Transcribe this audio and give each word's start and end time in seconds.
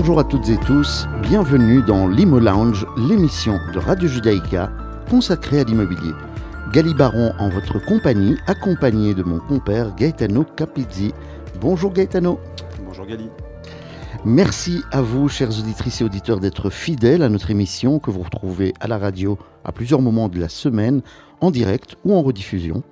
Bonjour 0.00 0.18
à 0.18 0.24
toutes 0.24 0.48
et 0.48 0.56
tous, 0.56 1.06
bienvenue 1.20 1.82
dans 1.82 2.08
l'Imo 2.08 2.38
Lounge, 2.38 2.86
l'émission 2.96 3.58
de 3.74 3.78
Radio 3.78 4.08
Judaïka 4.08 4.72
consacrée 5.10 5.60
à 5.60 5.64
l'immobilier. 5.64 6.12
Gali 6.72 6.94
Baron 6.94 7.34
en 7.38 7.50
votre 7.50 7.78
compagnie, 7.84 8.38
accompagné 8.46 9.12
de 9.12 9.22
mon 9.22 9.40
compère 9.40 9.94
Gaetano 9.96 10.44
Capizzi. 10.56 11.12
Bonjour 11.60 11.92
Gaetano. 11.92 12.40
Bonjour 12.86 13.04
Gali. 13.04 13.28
Merci 14.24 14.82
à 14.90 15.02
vous, 15.02 15.28
chers 15.28 15.50
auditrices 15.50 16.00
et 16.00 16.04
auditeurs, 16.04 16.40
d'être 16.40 16.70
fidèles 16.70 17.22
à 17.22 17.28
notre 17.28 17.50
émission 17.50 17.98
que 17.98 18.10
vous 18.10 18.22
retrouvez 18.22 18.72
à 18.80 18.88
la 18.88 18.96
radio 18.96 19.38
à 19.66 19.72
plusieurs 19.72 20.00
moments 20.00 20.30
de 20.30 20.40
la 20.40 20.48
semaine, 20.48 21.02
en 21.42 21.50
direct 21.50 21.96
ou 22.06 22.14
en 22.14 22.22
rediffusion, 22.22 22.82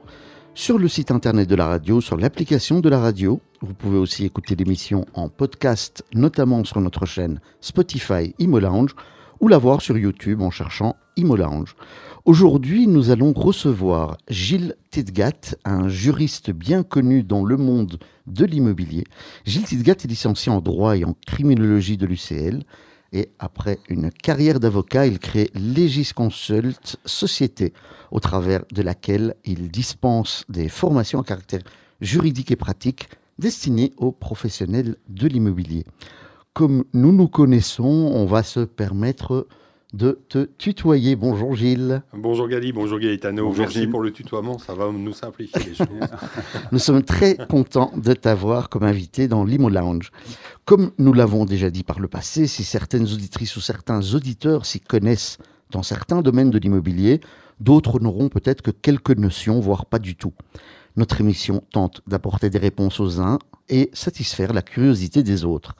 sur 0.58 0.76
le 0.76 0.88
site 0.88 1.12
internet 1.12 1.48
de 1.48 1.54
la 1.54 1.68
radio, 1.68 2.00
sur 2.00 2.16
l'application 2.16 2.80
de 2.80 2.88
la 2.88 2.98
radio. 2.98 3.40
Vous 3.60 3.74
pouvez 3.74 3.96
aussi 3.96 4.24
écouter 4.24 4.56
l'émission 4.56 5.06
en 5.14 5.28
podcast, 5.28 6.04
notamment 6.14 6.64
sur 6.64 6.80
notre 6.80 7.06
chaîne 7.06 7.40
Spotify 7.60 8.34
Imo 8.40 8.58
Lounge, 8.58 8.96
ou 9.38 9.46
la 9.46 9.56
voir 9.56 9.80
sur 9.80 9.96
YouTube 9.96 10.42
en 10.42 10.50
cherchant 10.50 10.96
Imo 11.16 11.36
Lounge. 11.36 11.76
Aujourd'hui, 12.24 12.88
nous 12.88 13.10
allons 13.10 13.32
recevoir 13.32 14.18
Gilles 14.28 14.74
Tidgat, 14.90 15.54
un 15.64 15.86
juriste 15.86 16.50
bien 16.50 16.82
connu 16.82 17.22
dans 17.22 17.44
le 17.44 17.56
monde 17.56 18.00
de 18.26 18.44
l'immobilier. 18.44 19.04
Gilles 19.44 19.62
Tidgat 19.62 19.92
est 19.92 20.08
licencié 20.08 20.50
en 20.50 20.60
droit 20.60 20.96
et 20.96 21.04
en 21.04 21.14
criminologie 21.24 21.96
de 21.96 22.06
l'UCL. 22.06 22.64
Et 23.12 23.30
après 23.38 23.78
une 23.88 24.10
carrière 24.10 24.60
d'avocat, 24.60 25.06
il 25.06 25.18
crée 25.18 25.50
Legis 25.54 26.12
Consult, 26.14 26.96
société 27.06 27.72
au 28.10 28.20
travers 28.20 28.64
de 28.70 28.82
laquelle 28.82 29.34
il 29.44 29.70
dispense 29.70 30.44
des 30.48 30.68
formations 30.68 31.20
à 31.20 31.24
caractère 31.24 31.62
juridique 32.00 32.50
et 32.50 32.56
pratique 32.56 33.08
destinées 33.38 33.92
aux 33.96 34.12
professionnels 34.12 34.96
de 35.08 35.26
l'immobilier. 35.26 35.84
Comme 36.52 36.84
nous 36.92 37.12
nous 37.12 37.28
connaissons, 37.28 37.84
on 37.84 38.26
va 38.26 38.42
se 38.42 38.60
permettre 38.60 39.46
de 39.92 40.18
te 40.28 40.44
tutoyer. 40.58 41.16
Bonjour 41.16 41.54
Gilles. 41.54 42.02
Bonjour 42.12 42.46
Gali, 42.48 42.72
bonjour 42.72 42.98
Gaetano. 42.98 43.44
Bonjour 43.44 43.60
Merci 43.64 43.80
Gilles. 43.80 43.90
pour 43.90 44.00
le 44.00 44.12
tutoiement, 44.12 44.58
ça 44.58 44.74
va 44.74 44.90
nous 44.92 45.12
simplifier 45.12 45.62
les 45.64 45.74
choses. 45.74 45.86
Nous 46.72 46.78
sommes 46.78 47.02
très 47.02 47.36
contents 47.48 47.92
de 47.96 48.12
t'avoir 48.12 48.68
comme 48.68 48.82
invité 48.82 49.28
dans 49.28 49.44
l'Imo 49.44 49.70
Lounge. 49.70 50.10
Comme 50.64 50.90
nous 50.98 51.14
l'avons 51.14 51.46
déjà 51.46 51.70
dit 51.70 51.84
par 51.84 52.00
le 52.00 52.08
passé, 52.08 52.46
si 52.46 52.64
certaines 52.64 53.04
auditrices 53.04 53.56
ou 53.56 53.60
certains 53.60 54.14
auditeurs 54.14 54.66
s'y 54.66 54.80
connaissent 54.80 55.38
dans 55.70 55.82
certains 55.82 56.20
domaines 56.20 56.50
de 56.50 56.58
l'immobilier, 56.58 57.20
d'autres 57.60 58.00
n'auront 58.00 58.28
peut-être 58.28 58.60
que 58.62 58.70
quelques 58.70 59.16
notions, 59.16 59.60
voire 59.60 59.86
pas 59.86 59.98
du 59.98 60.16
tout. 60.16 60.34
Notre 60.96 61.20
émission 61.20 61.62
tente 61.72 62.02
d'apporter 62.06 62.50
des 62.50 62.58
réponses 62.58 63.00
aux 63.00 63.20
uns 63.20 63.38
et 63.68 63.88
satisfaire 63.92 64.52
la 64.52 64.62
curiosité 64.62 65.22
des 65.22 65.44
autres. 65.44 65.76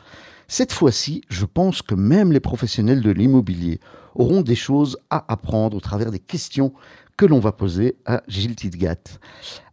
Cette 0.50 0.72
fois-ci, 0.72 1.20
je 1.28 1.44
pense 1.44 1.82
que 1.82 1.94
même 1.94 2.32
les 2.32 2.40
professionnels 2.40 3.02
de 3.02 3.10
l'immobilier 3.10 3.80
auront 4.14 4.40
des 4.40 4.54
choses 4.54 4.96
à 5.10 5.30
apprendre 5.30 5.76
au 5.76 5.80
travers 5.80 6.10
des 6.10 6.18
questions 6.18 6.72
que 7.18 7.26
l'on 7.26 7.38
va 7.38 7.52
poser 7.52 7.96
à 8.06 8.22
Gilles 8.28 8.56
Tidgat. 8.56 8.96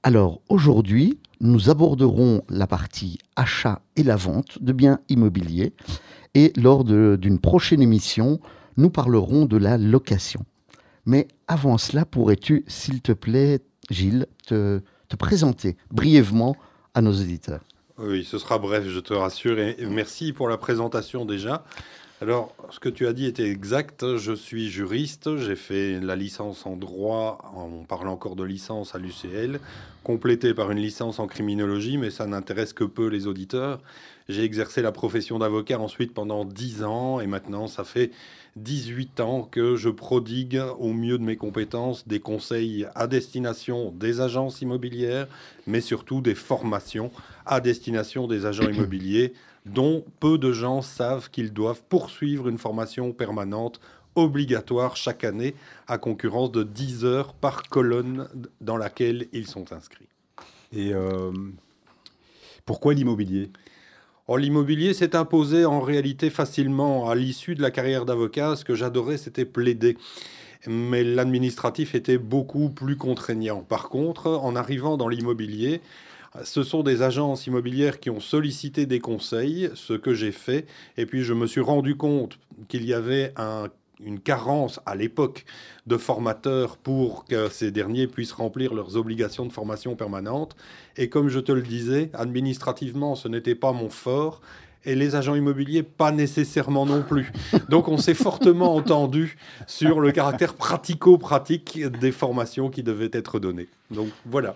Alors 0.03 0.41
aujourd'hui, 0.49 1.17
nous 1.39 1.69
aborderons 1.69 2.41
la 2.49 2.67
partie 2.67 3.19
achat 3.37 3.81
et 3.95 4.03
la 4.03 4.17
vente 4.17 4.61
de 4.61 4.73
biens 4.73 4.99
immobiliers 5.07 5.73
et 6.33 6.52
lors 6.58 6.83
d'une 6.83 7.39
prochaine 7.39 7.81
émission, 7.81 8.41
nous 8.75 8.89
parlerons 8.89 9.45
de 9.45 9.55
la 9.55 9.77
location. 9.77 10.43
Mais 11.05 11.30
avant 11.47 11.77
cela, 11.77 12.03
pourrais-tu, 12.03 12.65
s'il 12.67 13.02
te 13.02 13.14
plaît, 13.14 13.61
Gilles, 13.89 14.25
te, 14.45 14.81
te 15.08 15.15
présenter 15.15 15.77
brièvement 15.89 16.58
à 16.93 17.02
nos 17.02 17.14
auditeurs? 17.14 17.64
Oui, 17.98 18.26
ce 18.26 18.38
sera 18.38 18.58
bref, 18.60 18.86
je 18.89 19.00
te 19.00 19.14
rassure. 19.14 19.56
Merci 19.89 20.33
pour 20.33 20.50
la 20.50 20.58
présentation 20.58 21.23
déjà. 21.23 21.64
Alors, 22.22 22.54
ce 22.70 22.82
que 22.82 22.89
tu 22.89 23.08
as 23.08 23.14
dit 23.14 23.26
était 23.26 23.50
exact. 23.50 24.17
Je 24.17 24.33
suis 24.33 24.70
juriste. 24.70 25.38
J'ai 25.38 25.56
fait 25.56 26.02
la 26.02 26.17
licence 26.17 26.66
en 26.66 26.76
droit, 26.76 27.38
en 27.56 27.86
parlant 27.86 28.11
encore 28.11 28.36
de 28.36 28.44
licence 28.44 28.95
à 28.95 28.98
l'UCL, 28.98 29.61
complétée 30.04 30.54
par 30.54 30.72
une 30.72 30.80
licence 30.80 31.20
en 31.20 31.28
criminologie, 31.28 31.98
mais 31.98 32.11
ça 32.11 32.26
n'intéresse 32.26 32.73
que 32.73 32.83
peu 32.83 33.08
les 33.08 33.28
auditeurs. 33.28 33.80
J'ai 34.27 34.44
exercé 34.44 34.82
la 34.82 34.92
profession 34.92 35.39
d'avocat 35.39 35.80
ensuite 35.80 36.14
pendant 36.14 36.44
10 36.44 36.83
ans 36.83 37.22
et 37.22 37.27
maintenant 37.27 37.67
ça 37.67 37.86
fait 37.86 38.12
18 38.55 39.20
ans 39.20 39.43
que 39.43 39.76
je 39.76 39.89
prodigue 39.89 40.61
au 40.80 40.93
mieux 40.93 41.17
de 41.17 41.23
mes 41.23 41.36
compétences 41.36 42.08
des 42.08 42.20
conseils 42.20 42.88
à 42.95 43.08
destination 43.08 43.92
des 43.92 44.21
agences 44.21 44.61
immobilières, 44.61 45.27
mais 45.67 45.82
surtout 45.82 46.21
des 46.21 46.36
formations 46.36 47.11
à 47.45 47.60
destination 47.60 48.27
des 48.27 48.45
agents 48.45 48.70
immobiliers 48.70 49.33
dont 49.65 50.05
peu 50.20 50.38
de 50.38 50.52
gens 50.52 50.82
savent 50.82 51.30
qu'ils 51.32 51.52
doivent 51.52 51.82
poursuivre 51.89 52.48
une 52.48 52.58
formation 52.58 53.11
permanente 53.11 53.80
obligatoire 54.15 54.95
chaque 54.95 55.23
année 55.23 55.55
à 55.88 55.98
concurrence 55.98 56.52
de 56.52 56.64
10 56.64 57.04
heures 57.04 57.33
par 57.33 57.64
colonne 57.64 58.30
dans 58.61 58.77
laquelle 58.77 59.27
ils 59.33 59.48
sont 59.48 59.73
inscrits. 59.73 60.08
Et 60.71 60.94
euh, 60.94 61.32
pourquoi 62.65 62.94
l'immobilier? 62.94 63.52
L'immobilier 64.27 64.93
s'est 64.95 65.15
imposé 65.15 65.65
en 65.65 65.81
réalité 65.81 66.31
facilement 66.31 67.09
à 67.09 67.15
l'issue 67.15 67.53
de 67.53 67.61
la 67.61 67.69
carrière 67.69 68.05
d'avocat. 68.05 68.55
Ce 68.55 68.65
que 68.65 68.73
j'adorais, 68.73 69.17
c'était 69.17 69.45
plaider. 69.45 69.97
Mais 70.67 71.03
l'administratif 71.03 71.93
était 71.93 72.17
beaucoup 72.17 72.69
plus 72.69 72.97
contraignant. 72.97 73.61
Par 73.61 73.87
contre, 73.87 74.27
en 74.27 74.55
arrivant 74.55 74.97
dans 74.97 75.08
l'immobilier, 75.08 75.81
ce 76.43 76.64
sont 76.64 76.81
des 76.81 77.03
agences 77.03 77.45
immobilières 77.45 77.99
qui 77.99 78.09
ont 78.09 78.19
sollicité 78.19 78.87
des 78.87 78.99
conseils, 78.99 79.69
ce 79.75 79.93
que 79.93 80.15
j'ai 80.15 80.31
fait. 80.31 80.65
Et 80.97 81.05
puis, 81.05 81.23
je 81.23 81.33
me 81.33 81.45
suis 81.45 81.61
rendu 81.61 81.95
compte 81.95 82.39
qu'il 82.67 82.83
y 82.83 82.93
avait 82.93 83.31
un- 83.37 83.69
une 84.04 84.20
carence 84.20 84.80
à 84.86 84.95
l'époque 84.95 85.45
de 85.88 85.98
formateurs 85.98 86.78
pour 86.78 87.26
que 87.26 87.50
ces 87.50 87.72
derniers 87.72 88.08
puissent 88.08 88.33
remplir 88.33 88.73
leurs 88.73 88.98
obligations 88.98 89.45
de 89.45 89.54
formation 89.54 89.95
permanente. 89.95 90.56
Et 90.98 91.10
comme 91.10 91.30
je 91.30 91.39
te 91.39 91.52
le 91.52 91.61
disais, 91.61 92.10
administrativement, 92.14 93.16
ce 93.16 93.28
n'était 93.28 93.56
pas 93.56 93.72
mon 93.72 93.89
fort. 93.89 94.42
Et 94.88 94.94
les 94.94 95.16
agents 95.16 95.33
immobiliers, 95.33 95.82
pas 95.82 96.11
nécessairement 96.11 96.86
non 96.86 97.02
plus. 97.02 97.32
Donc 97.70 97.88
on 97.88 97.98
s'est 97.98 98.14
fortement 98.14 98.76
entendu 98.76 99.36
sur 99.66 100.00
le 100.00 100.12
caractère 100.12 100.54
pratico-pratique 100.54 101.80
des 102.00 102.12
formations 102.12 102.70
qui 102.70 102.83
devaient 102.83 103.10
être 103.14 103.39
données. 103.39 103.67
Donc 103.92 104.10
voilà. 104.26 104.56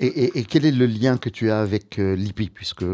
et, 0.00 0.06
et- 0.06 0.38
et 0.38 0.44
quel 0.44 0.64
est 0.66 0.72
le 0.72 0.86
lien 0.86 1.16
que 1.16 1.28
tu 1.28 1.50
as 1.50 1.60
avec 1.60 1.98
euh, 1.98 2.16
l'IPI 2.16 2.50
puisque 2.50 2.84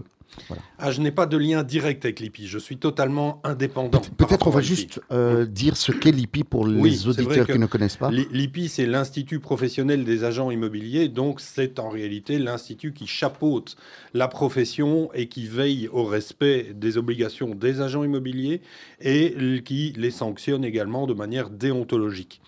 Ah, 0.78 0.90
je 0.90 1.00
n'ai 1.00 1.12
pas 1.12 1.26
de 1.26 1.36
lien 1.36 1.62
direct 1.62 2.04
avec 2.04 2.18
l'IPI. 2.20 2.46
Je 2.48 2.58
suis 2.58 2.76
totalement 2.76 3.40
indépendant. 3.44 4.00
Peut-être 4.16 4.46
on 4.48 4.50
va 4.50 4.60
juste 4.60 5.00
euh, 5.12 5.46
dire 5.46 5.76
ce 5.76 5.92
qu'est 5.92 6.10
l'IPI 6.10 6.42
pour 6.44 6.66
les 6.66 6.80
Oui, 6.80 6.96
vrai 6.96 7.08
auditeurs 7.10 7.46
qui 7.46 7.58
ne 7.58 7.66
connaissent 7.66 7.96
pas. 7.96 8.10
L'I- 8.10 8.26
L'IPI, 8.32 8.68
c'est 8.68 8.86
l'Institut 8.86 9.38
professionnel 9.38 10.04
des 10.04 10.24
agents 10.24 10.50
immobiliers, 10.50 11.08
donc 11.08 11.40
c'est 11.40 11.78
en 11.78 11.88
réalité 11.88 12.38
l'institut 12.38 12.92
qui 12.92 13.06
chapeaute 13.06 13.76
la 14.12 14.26
profession 14.28 15.10
et 15.14 15.28
qui 15.28 15.46
veille 15.46 15.88
au 15.92 16.04
respect 16.04 16.72
des 16.74 16.98
obligations 16.98 17.54
des 17.54 17.80
agents 17.80 18.02
immobiliers 18.04 18.60
et 19.00 19.34
qui 19.64 19.92
les 19.96 20.10
sanctionne 20.10 20.64
également 20.64 21.06
de 21.06 21.14
manière 21.14 21.48
déontologique. 21.50 22.40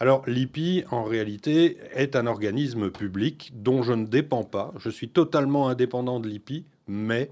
Alors 0.00 0.22
l'IPI, 0.28 0.84
en 0.90 1.04
réalité, 1.04 1.78
est 1.94 2.16
un 2.16 2.26
organisme 2.26 2.90
public 2.90 3.52
dont 3.54 3.82
je 3.82 3.92
ne 3.92 4.06
dépends 4.06 4.44
pas. 4.44 4.72
Je 4.78 4.90
suis 4.90 5.08
totalement 5.08 5.68
indépendant 5.68 6.20
de 6.20 6.28
l'IPI, 6.28 6.64
mais 6.88 7.30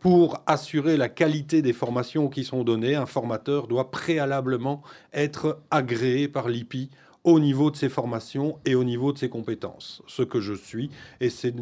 pour 0.00 0.42
assurer 0.46 0.96
la 0.96 1.08
qualité 1.08 1.62
des 1.62 1.72
formations 1.72 2.28
qui 2.28 2.44
sont 2.44 2.62
données, 2.62 2.94
un 2.94 3.06
formateur 3.06 3.68
doit 3.68 3.90
préalablement 3.90 4.82
être 5.14 5.62
agréé 5.70 6.28
par 6.28 6.48
l'IPI 6.48 6.90
au 7.24 7.40
niveau 7.40 7.70
de 7.70 7.76
ses 7.76 7.88
formations 7.88 8.58
et 8.64 8.74
au 8.74 8.84
niveau 8.84 9.12
de 9.12 9.18
ses 9.18 9.28
compétences. 9.30 10.02
Ce 10.06 10.22
que 10.22 10.40
je 10.40 10.52
suis, 10.52 10.90
et 11.20 11.30
c'est 11.30 11.54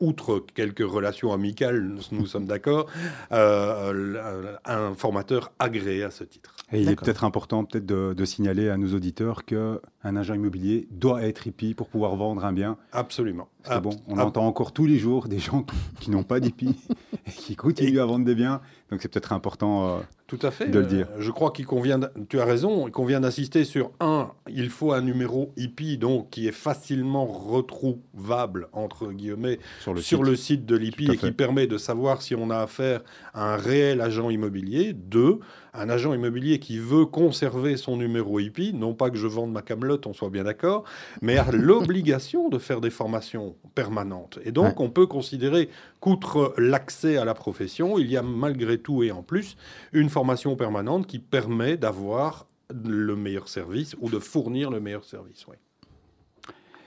outre 0.00 0.44
quelques 0.54 0.84
relations 0.88 1.32
amicales, 1.32 1.96
nous, 2.10 2.26
sommes 2.26 2.46
d'accord, 2.46 2.86
euh, 3.32 4.56
un 4.64 4.94
formateur 4.94 5.52
agréé 5.58 6.02
à 6.02 6.10
ce 6.10 6.24
titre. 6.24 6.54
Et 6.72 6.80
il 6.80 6.88
est 6.88 6.96
peut-être 6.96 7.24
important 7.24 7.64
peut-être 7.64 7.86
de, 7.86 8.14
de 8.16 8.24
signaler 8.24 8.68
à 8.68 8.76
nos 8.76 8.94
auditeurs 8.94 9.44
qu'un 9.44 9.78
agent 10.02 10.34
immobilier 10.34 10.88
doit 10.90 11.22
être 11.22 11.46
IPI 11.46 11.74
pour 11.74 11.88
pouvoir 11.88 12.16
vendre 12.16 12.44
un 12.44 12.52
bien. 12.52 12.76
Absolument. 12.92 13.48
Que 13.64 13.78
bon, 13.78 13.90
on 14.08 14.18
entend 14.18 14.46
encore 14.46 14.72
tous 14.72 14.86
les 14.86 14.98
jours 14.98 15.28
des 15.28 15.38
gens 15.38 15.62
qui, 15.62 15.76
qui 16.00 16.10
n'ont 16.10 16.24
pas 16.24 16.40
d'IPI 16.40 16.76
et 17.26 17.30
qui 17.30 17.54
continuent 17.54 18.00
à 18.00 18.06
vendre 18.06 18.24
des 18.24 18.34
biens. 18.34 18.60
Donc 18.90 19.02
c'est 19.02 19.08
peut-être 19.08 19.32
important. 19.32 19.98
euh, 19.98 20.00
Tout 20.32 20.46
à 20.46 20.50
fait. 20.50 20.68
de 20.68 20.78
le 20.78 20.86
dire. 20.86 21.08
Euh, 21.14 21.20
je 21.20 21.30
crois 21.30 21.50
qu'il 21.50 21.66
convient, 21.66 22.00
tu 22.30 22.40
as 22.40 22.46
raison, 22.46 22.88
il 22.88 22.90
convient 22.90 23.20
d'insister 23.20 23.64
sur 23.64 23.90
un, 24.00 24.30
il 24.48 24.70
faut 24.70 24.92
un 24.92 25.02
numéro 25.02 25.52
IP 25.58 25.98
donc 25.98 26.30
qui 26.30 26.48
est 26.48 26.52
facilement 26.52 27.26
retrouvable 27.26 28.68
entre 28.72 29.12
guillemets 29.12 29.58
sur 29.80 29.92
le 29.92 30.00
sur 30.00 30.20
site. 30.20 30.26
le 30.26 30.36
site 30.36 30.64
de 30.64 30.76
à 30.76 31.12
et 31.12 31.16
qui 31.18 31.32
permet 31.32 31.66
de 31.66 31.76
savoir 31.76 32.22
si 32.22 32.34
on 32.34 32.48
a 32.48 32.56
affaire 32.56 33.02
à 33.34 33.52
un 33.52 33.56
réel 33.56 34.00
agent 34.00 34.30
immobilier. 34.30 34.94
Deux, 34.94 35.40
un 35.74 35.90
agent 35.90 36.14
immobilier 36.14 36.58
qui 36.58 36.78
veut 36.78 37.04
conserver 37.04 37.76
son 37.76 37.98
numéro 37.98 38.40
IP, 38.40 38.74
non 38.74 38.94
pas 38.94 39.10
que 39.10 39.18
je 39.18 39.26
vende 39.26 39.52
ma 39.52 39.60
camelote, 39.60 40.06
on 40.06 40.14
soit 40.14 40.30
bien 40.30 40.44
d'accord, 40.44 40.84
mais 41.20 41.36
a 41.36 41.50
l'obligation 41.52 42.48
de 42.48 42.58
faire 42.58 42.80
des 42.80 42.90
formations 42.90 43.54
permanentes. 43.74 44.38
Et 44.44 44.52
donc, 44.52 44.80
on 44.80 44.90
peut 44.90 45.06
considérer 45.06 45.68
qu'outre 46.00 46.54
l'accès 46.58 47.16
à 47.16 47.24
la 47.24 47.34
profession, 47.34 47.98
il 47.98 48.10
y 48.10 48.16
a 48.16 48.22
malgré 48.22 48.78
tout 48.78 49.02
et 49.02 49.12
en 49.12 49.22
plus 49.22 49.56
une 49.92 50.08
formation 50.08 50.21
formation 50.22 50.54
permanente 50.54 51.08
qui 51.08 51.18
permet 51.18 51.76
d'avoir 51.76 52.46
le 52.72 53.16
meilleur 53.16 53.48
service 53.48 53.96
ou 54.00 54.08
de 54.08 54.20
fournir 54.20 54.70
le 54.70 54.78
meilleur 54.78 55.04
service. 55.04 55.44
Oui. 55.48 55.56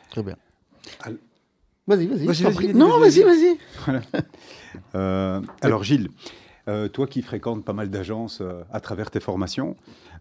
Très 0.09 0.23
bien. 0.23 0.37
Vas-y, 1.85 2.07
vas-y. 2.07 2.73
Non, 2.73 2.97
vas-y, 2.97 3.23
vas-y, 3.23 3.57
vas-y. 3.85 4.23
Euh, 4.95 5.41
alors 5.61 5.83
Gilles, 5.83 6.07
euh, 6.69 6.87
toi 6.87 7.07
qui 7.07 7.21
fréquentes 7.21 7.65
pas 7.65 7.73
mal 7.73 7.89
d'agences 7.89 8.39
euh, 8.39 8.63
à 8.71 8.79
travers 8.79 9.11
tes 9.11 9.19
formations, 9.19 9.75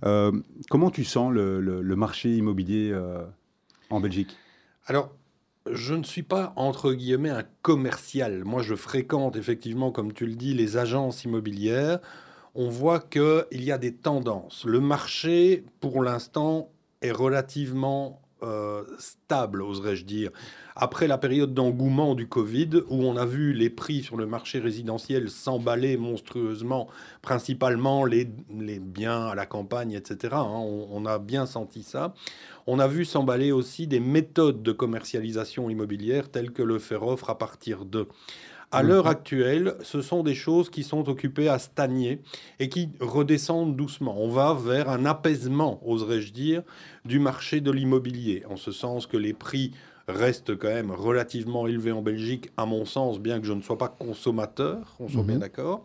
euh, 0.04 0.32
comment 0.68 0.90
tu 0.90 1.04
sens 1.04 1.32
le, 1.32 1.60
le- 1.60 1.82
le 1.82 1.96
marché 1.96 2.36
immobilier 2.36 2.90
euh, 2.92 3.24
en 3.90 4.00
Belgique? 4.00 4.36
Alors, 4.86 5.12
je 5.70 5.94
ne 5.94 6.02
suis 6.02 6.24
pas, 6.24 6.52
entre 6.56 6.92
guillemets, 6.92 7.30
un 7.30 7.44
commercial. 7.62 8.44
Moi, 8.44 8.62
je 8.62 8.74
fréquente 8.74 9.36
effectivement, 9.36 9.92
comme 9.92 10.12
tu 10.12 10.26
le 10.26 10.34
dis, 10.34 10.52
les 10.52 10.76
agences 10.76 11.22
immobilières. 11.24 12.00
On 12.54 12.68
voit 12.68 13.00
qu'il 13.00 13.64
y 13.64 13.72
a 13.72 13.78
des 13.78 13.94
tendances. 13.94 14.64
Le 14.64 14.80
marché, 14.80 15.64
pour 15.80 16.02
l'instant, 16.02 16.70
est 17.02 17.10
relativement 17.10 18.20
euh, 18.44 18.84
stable, 18.98 19.62
oserais-je 19.62 20.04
dire. 20.04 20.30
Après 20.76 21.06
la 21.06 21.18
période 21.18 21.54
d'engouement 21.54 22.14
du 22.14 22.28
Covid, 22.28 22.82
où 22.88 23.04
on 23.04 23.16
a 23.16 23.24
vu 23.24 23.52
les 23.52 23.70
prix 23.70 24.02
sur 24.02 24.16
le 24.16 24.26
marché 24.26 24.58
résidentiel 24.58 25.30
s'emballer 25.30 25.96
monstrueusement, 25.96 26.88
principalement 27.22 28.04
les, 28.04 28.24
biens 28.24 29.26
à 29.26 29.34
la 29.34 29.46
campagne, 29.46 29.92
etc. 29.92 30.34
hein, 30.34 30.44
on, 30.46 30.88
on 30.90 31.06
a 31.06 31.18
bien 31.18 31.46
senti 31.46 31.82
ça. 31.82 32.12
On 32.66 32.78
a 32.78 32.88
vu 32.88 33.04
s'emballer 33.04 33.50
aussi 33.50 33.86
des 33.86 34.00
méthodes 34.00 34.62
de 34.62 34.72
commercialisation 34.72 35.70
immobilière 35.70 36.30
telles 36.30 36.50
que 36.50 36.62
le 36.62 36.78
faire 36.78 37.06
offre 37.06 37.30
à 37.30 37.38
partir 37.38 37.84
de. 37.84 38.08
À 38.70 38.82
Mhm. 38.82 38.88
l'heure 38.88 39.06
actuelle, 39.06 39.74
ce 39.82 40.02
sont 40.02 40.22
des 40.22 40.34
choses 40.34 40.70
qui 40.70 40.82
sont 40.82 41.08
occupées 41.08 41.48
à 41.48 41.58
stagner 41.58 42.20
et 42.58 42.68
qui 42.68 42.90
redescendent 43.00 43.76
doucement. 43.76 44.16
On 44.18 44.28
va 44.28 44.54
vers 44.54 44.88
un 44.90 45.04
apaisement, 45.06 45.80
oserais-je 45.86 46.32
dire, 46.32 46.62
du 47.04 47.18
marché 47.18 47.60
de 47.60 47.70
l'immobilier, 47.70 48.44
en 48.50 48.56
ce 48.56 48.72
sens 48.72 49.06
que 49.06 49.16
les 49.16 49.32
prix 49.32 49.72
restent 50.08 50.56
quand 50.58 50.68
même 50.68 50.90
relativement 50.90 51.66
élevés 51.66 51.92
en 51.92 52.02
Belgique, 52.02 52.50
à 52.58 52.66
mon 52.66 52.84
sens, 52.84 53.18
bien 53.20 53.40
que 53.40 53.46
je 53.46 53.52
ne 53.54 53.62
sois 53.62 53.78
pas 53.78 53.88
consommateur, 53.88 54.96
on 55.00 55.08
soit 55.08 55.22
Mhm. 55.22 55.26
bien 55.28 55.38
d'accord. 55.38 55.82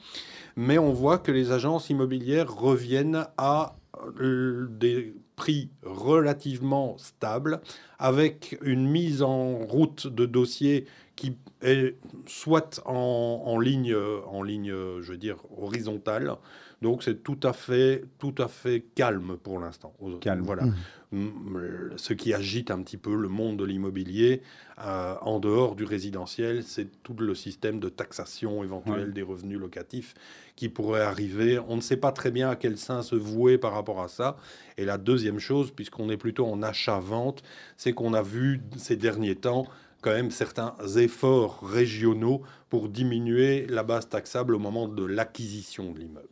Mais 0.58 0.78
on 0.78 0.92
voit 0.92 1.20
que 1.20 1.32
les 1.32 1.52
agences 1.52 1.90
immobilières 1.90 2.54
reviennent 2.54 3.26
à 3.38 3.76
euh, 4.22 4.68
des 4.70 5.14
prix 5.36 5.70
relativement 5.84 6.98
stables, 6.98 7.60
avec 7.98 8.58
une 8.62 8.88
mise 8.88 9.22
en 9.22 9.58
route 9.66 10.08
de 10.08 10.26
dossiers 10.26 10.86
qui 11.20 11.36
est 11.62 11.96
soit 12.28 12.82
en, 12.86 13.44
en 13.46 13.60
ligne, 13.60 13.94
en 14.28 14.42
ligne, 14.42 14.72
je 15.02 15.12
veux 15.12 15.18
dire, 15.18 15.38
horizontale. 15.58 16.36
Donc 16.82 17.04
c'est 17.04 17.24
tout 17.24 17.40
à 17.44 17.52
fait, 17.52 18.06
tout 18.20 18.36
à 18.38 18.48
fait 18.48 18.86
calme 18.96 19.36
pour 19.44 19.60
l'instant. 19.60 19.94
Calme. 20.22 20.44
Voilà. 20.44 20.64
Mhm. 20.64 20.76
Mm, 21.12 21.94
Ce 21.98 22.14
qui 22.14 22.34
agite 22.34 22.72
un 22.72 22.82
petit 22.84 22.96
peu 22.98 23.16
le 23.16 23.28
monde 23.28 23.58
de 23.58 23.66
l'immobilier 23.66 24.42
euh, 24.82 25.16
en 25.22 25.40
dehors 25.40 25.76
du 25.76 25.84
résidentiel, 25.84 26.64
c'est 26.64 26.88
tout 27.04 27.16
le 27.20 27.36
système 27.36 27.80
de 27.80 27.90
taxation 27.90 28.64
éventuelle 28.64 29.08
Ouais. 29.08 29.12
des 29.14 29.24
revenus 29.24 29.60
locatifs 29.60 30.14
qui 30.56 30.70
pourrait 30.70 31.02
arriver. 31.02 31.60
On 31.68 31.76
ne 31.76 31.82
sait 31.82 31.98
pas 31.98 32.12
très 32.14 32.32
bien 32.32 32.50
à 32.50 32.56
quel 32.56 32.78
sein 32.78 33.02
se 33.02 33.16
vouer 33.16 33.58
par 33.58 33.74
rapport 33.74 34.02
à 34.02 34.08
ça. 34.08 34.38
Et 34.78 34.86
la 34.86 34.98
deuxième 34.98 35.40
chose, 35.40 35.72
puisqu'on 35.72 36.10
est 36.10 36.18
plutôt 36.18 36.46
en 36.46 36.62
achat-vente, 36.64 37.42
c'est 37.76 37.92
qu'on 37.92 38.14
a 38.14 38.22
vu 38.22 38.62
ces 38.78 38.96
derniers 38.96 39.36
temps 39.36 39.66
quand 40.02 40.12
même 40.12 40.32
certains 40.32 40.76
efforts 40.98 41.60
régionaux 41.64 42.42
pour 42.70 42.90
diminuer 42.90 43.66
la 43.68 43.84
base 43.84 44.08
taxable 44.10 44.56
au 44.56 44.60
moment 44.60 44.88
de 44.88 45.04
l'acquisition 45.06 45.92
de 45.92 46.00
l'immeuble. 46.00 46.26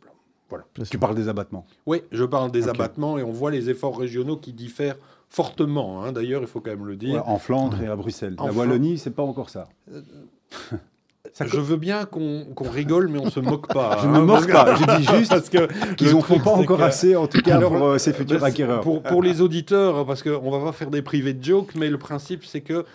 Tu 0.90 0.98
parles 0.98 1.14
des 1.14 1.28
abattements. 1.28 1.66
Oui, 1.84 2.02
je 2.10 2.24
parle 2.24 2.50
des 2.50 2.68
abattements 2.68 3.18
et 3.18 3.22
on 3.22 3.32
voit 3.32 3.50
les 3.50 3.68
efforts 3.68 3.98
régionaux 3.98 4.38
qui 4.38 4.54
diffèrent 4.54 4.96
fortement. 5.28 6.02
hein. 6.02 6.12
D'ailleurs, 6.12 6.40
il 6.40 6.46
faut 6.46 6.60
quand 6.60 6.70
même 6.70 6.86
le 6.86 6.96
dire. 6.96 7.16
Ouais, 7.16 7.22
en 7.26 7.38
Flandre 7.38 7.82
et 7.82 7.86
à 7.86 7.94
Bruxelles. 7.96 8.34
En 8.38 8.46
La. 8.46 8.52
Wallonie, 8.54 8.96
c'est 8.96 9.10
pas 9.10 9.22
encore 9.22 9.50
ça. 9.50 9.68
Ça 11.34 11.44
Je 11.46 11.60
veux 11.60 11.76
bien 11.76 12.06
qu'on 12.06 12.46
rigole, 12.60 13.08
mais 13.08 13.18
on 13.18 13.28
se 13.30 13.38
moque 13.40 13.68
pas. 13.68 13.98
Je 14.02 14.06
hein, 14.08 14.12
ne 14.12 14.20
me 14.22 14.26
parce 14.26 14.40
moque 14.40 14.48
que- 14.48 14.52
pas. 14.54 14.74
Je 14.74 14.96
dis 15.02 15.06
juste 15.18 15.30
parce 15.30 15.50
que 15.50 15.94
qu'ils 15.94 16.12
n'en 16.12 16.22
font 16.22 16.38
pas 16.40 16.52
encore 16.52 16.78
que- 16.78 16.82
assez, 16.84 17.14
en 17.14 17.26
tout 17.26 17.42
cas 17.42 17.56
Alors, 17.56 17.72
pour 17.72 17.84
euh, 17.86 17.98
ces 17.98 18.14
futurs 18.14 18.42
acquéreurs. 18.42 18.80
Pour, 18.80 19.02
pour 19.02 19.22
les 19.22 19.42
auditeurs, 19.42 20.06
parce 20.06 20.22
qu'on 20.22 20.50
va 20.50 20.60
pas 20.64 20.72
faire 20.72 20.90
des 20.90 21.02
privés 21.02 21.34
de 21.34 21.44
jokes, 21.44 21.74
mais 21.74 21.90
le 21.90 21.98
principe, 21.98 22.44
c'est 22.46 22.62
que 22.62 22.86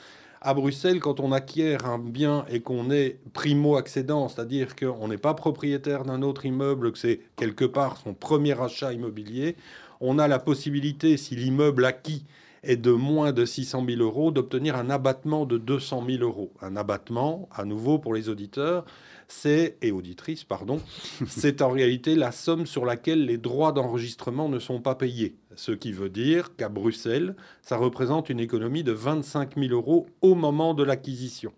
à 0.43 0.53
Bruxelles, 0.53 0.99
quand 0.99 1.21
on 1.21 1.31
acquiert 1.31 1.85
un 1.85 1.97
bien 1.97 2.45
et 2.49 2.59
qu'on 2.59 2.91
est 2.91 3.17
primo-accédant, 3.31 4.27
c'est-à-dire 4.27 4.75
qu'on 4.75 5.07
n'est 5.07 5.17
pas 5.17 5.33
propriétaire 5.33 6.03
d'un 6.03 6.21
autre 6.21 6.45
immeuble, 6.45 6.91
que 6.91 6.99
c'est 6.99 7.21
quelque 7.37 7.65
part 7.65 7.97
son 7.97 8.13
premier 8.13 8.59
achat 8.59 8.91
immobilier, 8.91 9.55
on 10.01 10.19
a 10.19 10.27
la 10.27 10.39
possibilité, 10.39 11.15
si 11.15 11.35
l'immeuble 11.37 11.85
acquis 11.85 12.25
est 12.61 12.75
de 12.75 12.91
moins 12.91 13.31
de 13.31 13.45
600 13.45 13.85
000 13.87 14.01
euros, 14.01 14.31
d'obtenir 14.31 14.75
un 14.75 14.89
abattement 14.89 15.45
de 15.45 15.57
200 15.57 16.03
000 16.07 16.23
euros. 16.23 16.51
Un 16.61 16.75
abattement, 16.75 17.47
à 17.53 17.63
nouveau 17.65 17.99
pour 17.99 18.13
les 18.13 18.29
auditeurs, 18.29 18.85
c'est, 19.27 19.77
et 19.81 19.91
auditrices, 19.91 20.43
pardon, 20.43 20.81
c'est 21.27 21.61
en 21.61 21.69
réalité 21.69 22.15
la 22.15 22.31
somme 22.31 22.65
sur 22.65 22.85
laquelle 22.85 23.25
les 23.25 23.37
droits 23.37 23.71
d'enregistrement 23.71 24.49
ne 24.49 24.59
sont 24.59 24.81
pas 24.81 24.95
payés. 24.95 25.35
Ce 25.55 25.71
qui 25.71 25.91
veut 25.91 26.09
dire 26.09 26.55
qu'à 26.55 26.69
Bruxelles, 26.69 27.35
ça 27.61 27.77
représente 27.77 28.29
une 28.29 28.39
économie 28.39 28.83
de 28.83 28.91
25 28.91 29.55
000 29.57 29.73
euros 29.73 30.07
au 30.21 30.35
moment 30.35 30.73
de 30.73 30.83
l'acquisition. 30.83 31.53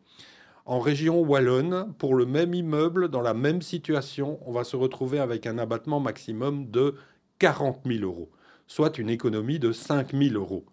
En 0.66 0.80
région 0.80 1.22
wallonne, 1.22 1.94
pour 2.00 2.16
le 2.16 2.26
même 2.26 2.54
immeuble, 2.54 3.10
dans 3.10 3.22
la 3.22 3.34
même 3.36 3.62
situation, 3.62 4.40
on 4.46 4.52
va 4.52 4.64
se 4.64 4.76
retrouver 4.76 5.20
avec 5.20 5.46
un 5.46 5.58
abattement 5.58 6.00
maximum 6.00 6.72
de 6.72 6.96
40 7.40 7.82
000 7.86 8.04
euros, 8.04 8.30
soit 8.68 8.98
une 8.98 9.10
économie 9.10 9.60
de 9.60 9.72
5 9.72 10.14
000 10.14 10.34
euros. 10.36 10.66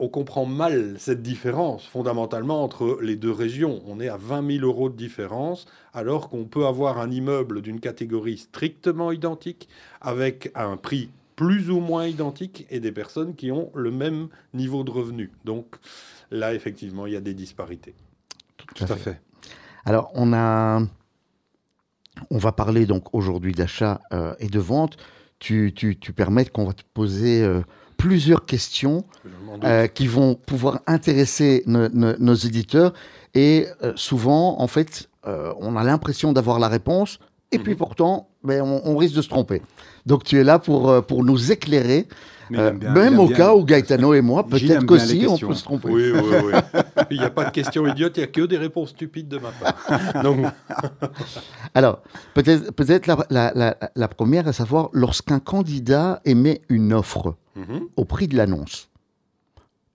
On 0.00 0.08
comprend 0.08 0.44
mal 0.44 0.94
cette 0.98 1.22
différence 1.22 1.86
fondamentalement 1.86 2.62
entre 2.62 2.98
les 3.02 3.16
deux 3.16 3.32
régions. 3.32 3.82
On 3.86 3.98
est 3.98 4.08
à 4.08 4.16
20 4.16 4.58
000 4.58 4.64
euros 4.64 4.90
de 4.90 4.96
différence, 4.96 5.66
alors 5.92 6.28
qu'on 6.28 6.44
peut 6.44 6.66
avoir 6.66 6.98
un 6.98 7.10
immeuble 7.10 7.62
d'une 7.62 7.80
catégorie 7.80 8.38
strictement 8.38 9.12
identique, 9.12 9.68
avec 10.00 10.50
un 10.54 10.76
prix 10.76 11.10
plus 11.38 11.70
ou 11.70 11.78
moins 11.78 12.04
identique, 12.04 12.66
et 12.68 12.80
des 12.80 12.90
personnes 12.90 13.36
qui 13.36 13.52
ont 13.52 13.70
le 13.72 13.92
même 13.92 14.26
niveau 14.54 14.82
de 14.82 14.90
revenu. 14.90 15.30
Donc 15.44 15.66
là, 16.32 16.52
effectivement, 16.52 17.06
il 17.06 17.12
y 17.12 17.16
a 17.16 17.20
des 17.20 17.32
disparités. 17.32 17.94
Tout 18.56 18.82
à 18.82 18.96
fait. 18.96 19.20
Alors, 19.84 20.10
on 20.14 20.32
a, 20.32 20.82
on 22.30 22.38
va 22.38 22.50
parler 22.50 22.86
donc 22.86 23.14
aujourd'hui 23.14 23.52
d'achat 23.52 24.00
euh, 24.12 24.34
et 24.40 24.48
de 24.48 24.58
vente. 24.58 24.96
Tu, 25.38 25.72
tu, 25.72 25.96
tu 25.96 26.12
permets 26.12 26.44
qu'on 26.46 26.66
va 26.66 26.72
te 26.72 26.82
poser 26.92 27.44
euh, 27.44 27.62
plusieurs 27.96 28.44
questions 28.44 29.04
euh, 29.62 29.86
qui 29.86 30.08
vont 30.08 30.34
pouvoir 30.34 30.80
intéresser 30.88 31.62
no- 31.66 31.88
no- 31.88 32.18
nos 32.18 32.34
éditeurs. 32.34 32.92
Et 33.34 33.68
euh, 33.84 33.92
souvent, 33.94 34.60
en 34.60 34.66
fait, 34.66 35.08
euh, 35.24 35.54
on 35.60 35.76
a 35.76 35.84
l'impression 35.84 36.32
d'avoir 36.32 36.58
la 36.58 36.68
réponse. 36.68 37.20
Et 37.50 37.58
puis 37.58 37.72
Mhm. 37.72 37.78
pourtant, 37.78 38.28
ben, 38.44 38.62
on, 38.62 38.82
on 38.84 38.96
risque 38.96 39.14
de 39.16 39.22
se 39.22 39.28
tromper. 39.28 39.62
Donc 40.04 40.24
tu 40.24 40.38
es 40.38 40.44
là 40.44 40.58
pour, 40.58 40.90
euh, 40.90 41.00
pour 41.00 41.24
nous 41.24 41.50
éclairer, 41.50 42.06
euh, 42.52 42.72
bien- 42.72 42.92
même 42.92 43.18
au 43.18 43.28
cas 43.28 43.54
où 43.54 43.64
Gaetano 43.64 44.12
et 44.14 44.20
moi, 44.20 44.46
peut-être 44.48 44.84
qu'aussi, 44.84 45.26
on 45.26 45.38
peut 45.38 45.54
se 45.54 45.64
tromper. 45.64 45.88
Oui, 45.88 46.10
oui, 46.12 46.20
oui. 46.44 46.52
Il 47.10 47.18
n'y 47.18 47.24
a 47.24 47.30
pas 47.30 47.46
de 47.46 47.50
questions 47.50 47.86
idiotes, 47.86 48.16
il 48.18 48.20
n'y 48.20 48.24
a 48.24 48.26
que 48.26 48.42
des 48.42 48.58
réponses 48.58 48.90
stupides 48.90 49.28
de 49.28 49.38
ma 49.38 49.50
part. 49.52 50.22
Donc, 50.22 50.46
Alors, 51.74 52.02
peut-être 52.34 52.70
peut 52.72 52.84
la, 53.06 53.16
la, 53.30 53.52
la, 53.54 53.76
la 53.94 54.08
première, 54.08 54.46
à 54.46 54.52
savoir, 54.52 54.90
lorsqu'un 54.92 55.40
candidat 55.40 56.20
émet 56.26 56.60
une 56.68 56.92
offre 56.92 57.34
mhm. 57.56 57.88
au 57.96 58.04
prix 58.04 58.28
de 58.28 58.36
l'annonce, 58.36 58.90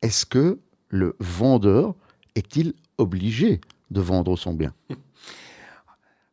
est-ce 0.01 0.25
que 0.25 0.59
le 0.89 1.15
vendeur 1.19 1.93
est-il 2.35 2.73
obligé 2.97 3.61
de 3.91 4.01
vendre 4.01 4.35
son 4.37 4.53
bien? 4.53 4.73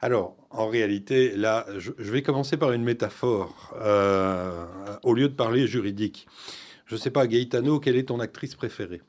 Alors, 0.01 0.35
en 0.51 0.69
réalité, 0.69 1.37
là, 1.37 1.67
je, 1.79 1.93
je 1.99 2.11
vais 2.11 2.23
commencer 2.23 2.57
par 2.57 2.73
une 2.73 2.83
métaphore, 2.85 3.73
euh, 3.81 4.67
au 5.03 5.15
lieu 5.15 5.29
de 5.29 5.35
parler 5.35 5.67
juridique. 5.67 6.27
Je 6.87 6.97
ne 6.97 7.01
sais 7.01 7.11
pas, 7.11 7.27
Gaetano, 7.27 7.79
quelle 7.79 7.97
est 7.97 8.09
ton 8.09 8.19
actrice 8.21 8.55
préférée? 8.57 9.01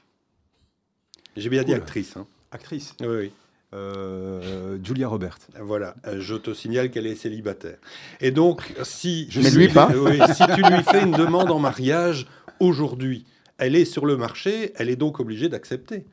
J'ai 1.35 1.49
bien 1.49 1.63
dit 1.63 1.73
actrice. 1.73 2.15
hein. 2.17 2.27
Actrice? 2.51 2.93
Oui, 3.01 3.07
oui. 3.07 3.31
Euh, 3.73 4.77
Julia 4.83 5.07
Roberts. 5.07 5.37
Voilà, 5.61 5.95
je 6.19 6.35
te 6.35 6.53
signale 6.53 6.91
qu'elle 6.91 7.07
est 7.07 7.15
célibataire. 7.15 7.77
Et 8.19 8.31
donc, 8.31 8.73
si, 8.83 9.29
Mais 9.41 9.49
lui 9.49 9.69
pas. 9.69 9.89
Oui, 9.95 10.19
si 10.35 10.43
tu 10.55 10.61
lui 10.61 10.83
fais 10.83 11.03
une 11.03 11.13
demande 11.13 11.49
en 11.49 11.59
mariage 11.59 12.27
aujourd'hui, 12.59 13.25
elle 13.57 13.75
est 13.75 13.85
sur 13.85 14.05
le 14.05 14.17
marché, 14.17 14.73
elle 14.75 14.89
est 14.89 14.97
donc 14.97 15.21
obligée 15.21 15.47
d'accepter? 15.47 16.05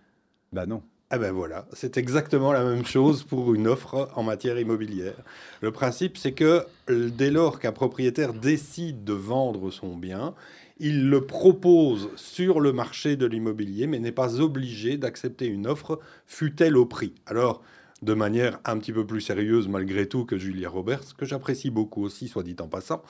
Bah 0.52 0.66
non. 0.66 0.82
Ah 1.10 1.16
ben 1.16 1.32
voilà, 1.32 1.66
c'est 1.72 1.96
exactement 1.96 2.52
la 2.52 2.62
même 2.62 2.84
chose 2.84 3.22
pour 3.22 3.54
une 3.54 3.66
offre 3.66 4.10
en 4.14 4.22
matière 4.22 4.58
immobilière. 4.58 5.16
Le 5.62 5.72
principe, 5.72 6.18
c'est 6.18 6.32
que 6.32 6.66
dès 6.86 7.30
lors 7.30 7.60
qu'un 7.60 7.72
propriétaire 7.72 8.34
décide 8.34 9.04
de 9.04 9.14
vendre 9.14 9.70
son 9.70 9.96
bien, 9.96 10.34
il 10.78 11.08
le 11.08 11.24
propose 11.24 12.10
sur 12.16 12.60
le 12.60 12.74
marché 12.74 13.16
de 13.16 13.24
l'immobilier, 13.24 13.86
mais 13.86 14.00
n'est 14.00 14.12
pas 14.12 14.38
obligé 14.42 14.98
d'accepter 14.98 15.46
une 15.46 15.66
offre, 15.66 15.98
fût-elle 16.26 16.76
au 16.76 16.84
prix. 16.84 17.14
Alors, 17.24 17.62
de 18.02 18.12
manière 18.12 18.60
un 18.66 18.76
petit 18.78 18.92
peu 18.92 19.06
plus 19.06 19.22
sérieuse 19.22 19.66
malgré 19.66 20.06
tout 20.06 20.26
que 20.26 20.36
Julia 20.36 20.68
Roberts, 20.68 21.16
que 21.16 21.24
j'apprécie 21.24 21.70
beaucoup 21.70 22.04
aussi, 22.04 22.28
soit 22.28 22.42
dit 22.42 22.56
en 22.60 22.68
passant. 22.68 23.02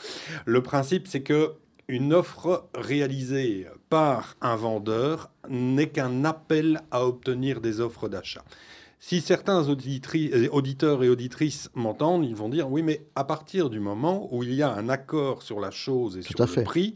Le 0.47 0.63
principe, 0.63 1.09
c'est 1.09 1.23
que 1.23 1.51
une 1.89 2.13
offre 2.13 2.69
réalisée 2.75 3.67
par 3.89 4.37
un 4.43 4.57
vendeur 4.57 5.31
n'est 5.49 5.89
qu'un 5.89 6.25
appel 6.25 6.83
à 6.91 7.07
obtenir 7.07 7.63
des 7.63 7.81
offres 7.81 8.09
d'achat. 8.09 8.45
Si 9.01 9.21
certains 9.21 9.69
euh, 9.69 10.49
auditeurs 10.51 11.03
et 11.03 11.09
auditrices 11.09 11.71
m'entendent, 11.75 12.27
ils 12.27 12.35
vont 12.35 12.49
dire 12.49 12.71
oui, 12.71 12.83
mais 12.83 13.07
à 13.15 13.25
partir 13.25 13.71
du 13.71 13.81
moment 13.81 14.29
où 14.33 14.43
il 14.43 14.53
y 14.53 14.63
a 14.63 14.73
un 14.73 14.89
accord 14.89 15.43
sur 15.43 15.61
la 15.61 15.71
chose 15.71 16.19
et 16.19 16.23
sur 16.23 16.45
le 16.45 16.65
prix, 16.65 16.95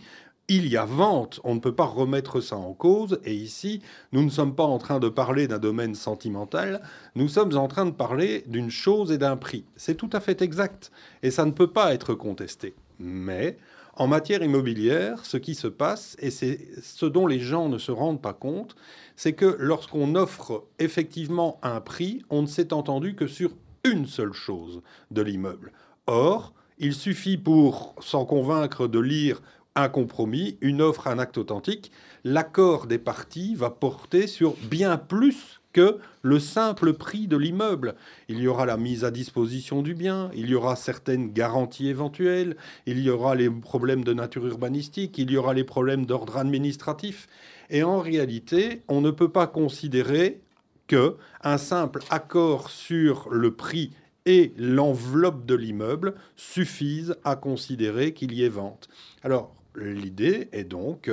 il 0.48 0.66
y 0.66 0.76
a 0.76 0.84
vente, 0.84 1.40
on 1.44 1.54
ne 1.54 1.60
peut 1.60 1.74
pas 1.74 1.84
remettre 1.84 2.40
ça 2.40 2.56
en 2.56 2.74
cause. 2.74 3.20
Et 3.24 3.32
ici, 3.32 3.80
nous 4.10 4.22
ne 4.22 4.28
sommes 4.28 4.54
pas 4.54 4.64
en 4.64 4.78
train 4.78 4.98
de 4.98 5.08
parler 5.08 5.46
d'un 5.46 5.60
domaine 5.60 5.94
sentimental, 5.94 6.82
nous 7.14 7.28
sommes 7.28 7.56
en 7.56 7.68
train 7.68 7.86
de 7.86 7.92
parler 7.92 8.44
d'une 8.46 8.70
chose 8.70 9.12
et 9.12 9.18
d'un 9.18 9.36
prix. 9.36 9.64
C'est 9.76 9.94
tout 9.94 10.10
à 10.12 10.20
fait 10.20 10.42
exact. 10.42 10.90
Et 11.22 11.30
ça 11.30 11.46
ne 11.46 11.52
peut 11.52 11.70
pas 11.70 11.94
être 11.94 12.14
contesté. 12.14 12.74
Mais 12.98 13.56
en 13.94 14.06
matière 14.06 14.42
immobilière, 14.42 15.24
ce 15.24 15.36
qui 15.36 15.54
se 15.54 15.66
passe, 15.68 16.16
et 16.18 16.30
c'est 16.30 16.68
ce 16.82 17.06
dont 17.06 17.26
les 17.26 17.40
gens 17.40 17.68
ne 17.68 17.78
se 17.78 17.92
rendent 17.92 18.22
pas 18.22 18.32
compte, 18.32 18.74
c'est 19.16 19.34
que 19.34 19.56
lorsqu'on 19.58 20.14
offre 20.14 20.64
effectivement 20.78 21.58
un 21.62 21.80
prix, 21.80 22.22
on 22.30 22.42
ne 22.42 22.46
s'est 22.46 22.72
entendu 22.72 23.14
que 23.14 23.26
sur 23.26 23.50
une 23.84 24.06
seule 24.06 24.32
chose 24.32 24.82
de 25.10 25.22
l'immeuble. 25.22 25.72
Or, 26.06 26.54
il 26.78 26.94
suffit 26.94 27.36
pour 27.36 27.94
s'en 28.00 28.24
convaincre 28.24 28.88
de 28.88 28.98
lire 28.98 29.42
un 29.74 29.88
compromis, 29.88 30.58
une 30.60 30.82
offre, 30.82 31.06
un 31.06 31.18
acte 31.18 31.38
authentique. 31.38 31.92
L'accord 32.24 32.86
des 32.86 32.98
parties 32.98 33.54
va 33.54 33.70
porter 33.70 34.26
sur 34.26 34.54
bien 34.68 34.96
plus 34.96 35.61
que 35.72 35.98
le 36.22 36.38
simple 36.38 36.92
prix 36.92 37.26
de 37.26 37.36
l'immeuble. 37.36 37.94
Il 38.28 38.38
y 38.38 38.46
aura 38.46 38.66
la 38.66 38.76
mise 38.76 39.04
à 39.04 39.10
disposition 39.10 39.82
du 39.82 39.94
bien, 39.94 40.30
il 40.34 40.48
y 40.48 40.54
aura 40.54 40.76
certaines 40.76 41.32
garanties 41.32 41.88
éventuelles, 41.88 42.56
il 42.86 43.00
y 43.00 43.10
aura 43.10 43.34
les 43.34 43.50
problèmes 43.50 44.04
de 44.04 44.12
nature 44.12 44.46
urbanistique, 44.46 45.18
il 45.18 45.30
y 45.30 45.36
aura 45.36 45.54
les 45.54 45.64
problèmes 45.64 46.06
d'ordre 46.06 46.36
administratif. 46.36 47.28
Et 47.70 47.82
en 47.82 48.00
réalité, 48.00 48.82
on 48.88 49.00
ne 49.00 49.10
peut 49.10 49.30
pas 49.30 49.46
considérer 49.46 50.40
que 50.86 51.16
un 51.42 51.58
simple 51.58 52.00
accord 52.10 52.70
sur 52.70 53.30
le 53.30 53.54
prix 53.54 53.92
et 54.26 54.52
l'enveloppe 54.56 55.46
de 55.46 55.54
l'immeuble 55.54 56.14
suffisent 56.36 57.16
à 57.24 57.34
considérer 57.34 58.12
qu'il 58.12 58.32
y 58.32 58.44
ait 58.44 58.48
vente. 58.48 58.88
Alors, 59.22 59.54
l'idée 59.74 60.48
est 60.52 60.64
donc 60.64 61.10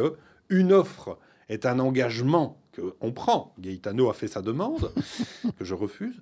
qu'une 0.49 0.73
offre 0.73 1.17
est 1.47 1.65
un 1.65 1.79
engagement 1.79 2.59
on 3.01 3.11
prend. 3.11 3.53
Gaetano 3.59 4.09
a 4.09 4.13
fait 4.13 4.27
sa 4.27 4.41
demande, 4.41 4.91
que 5.57 5.65
je 5.65 5.73
refuse. 5.73 6.19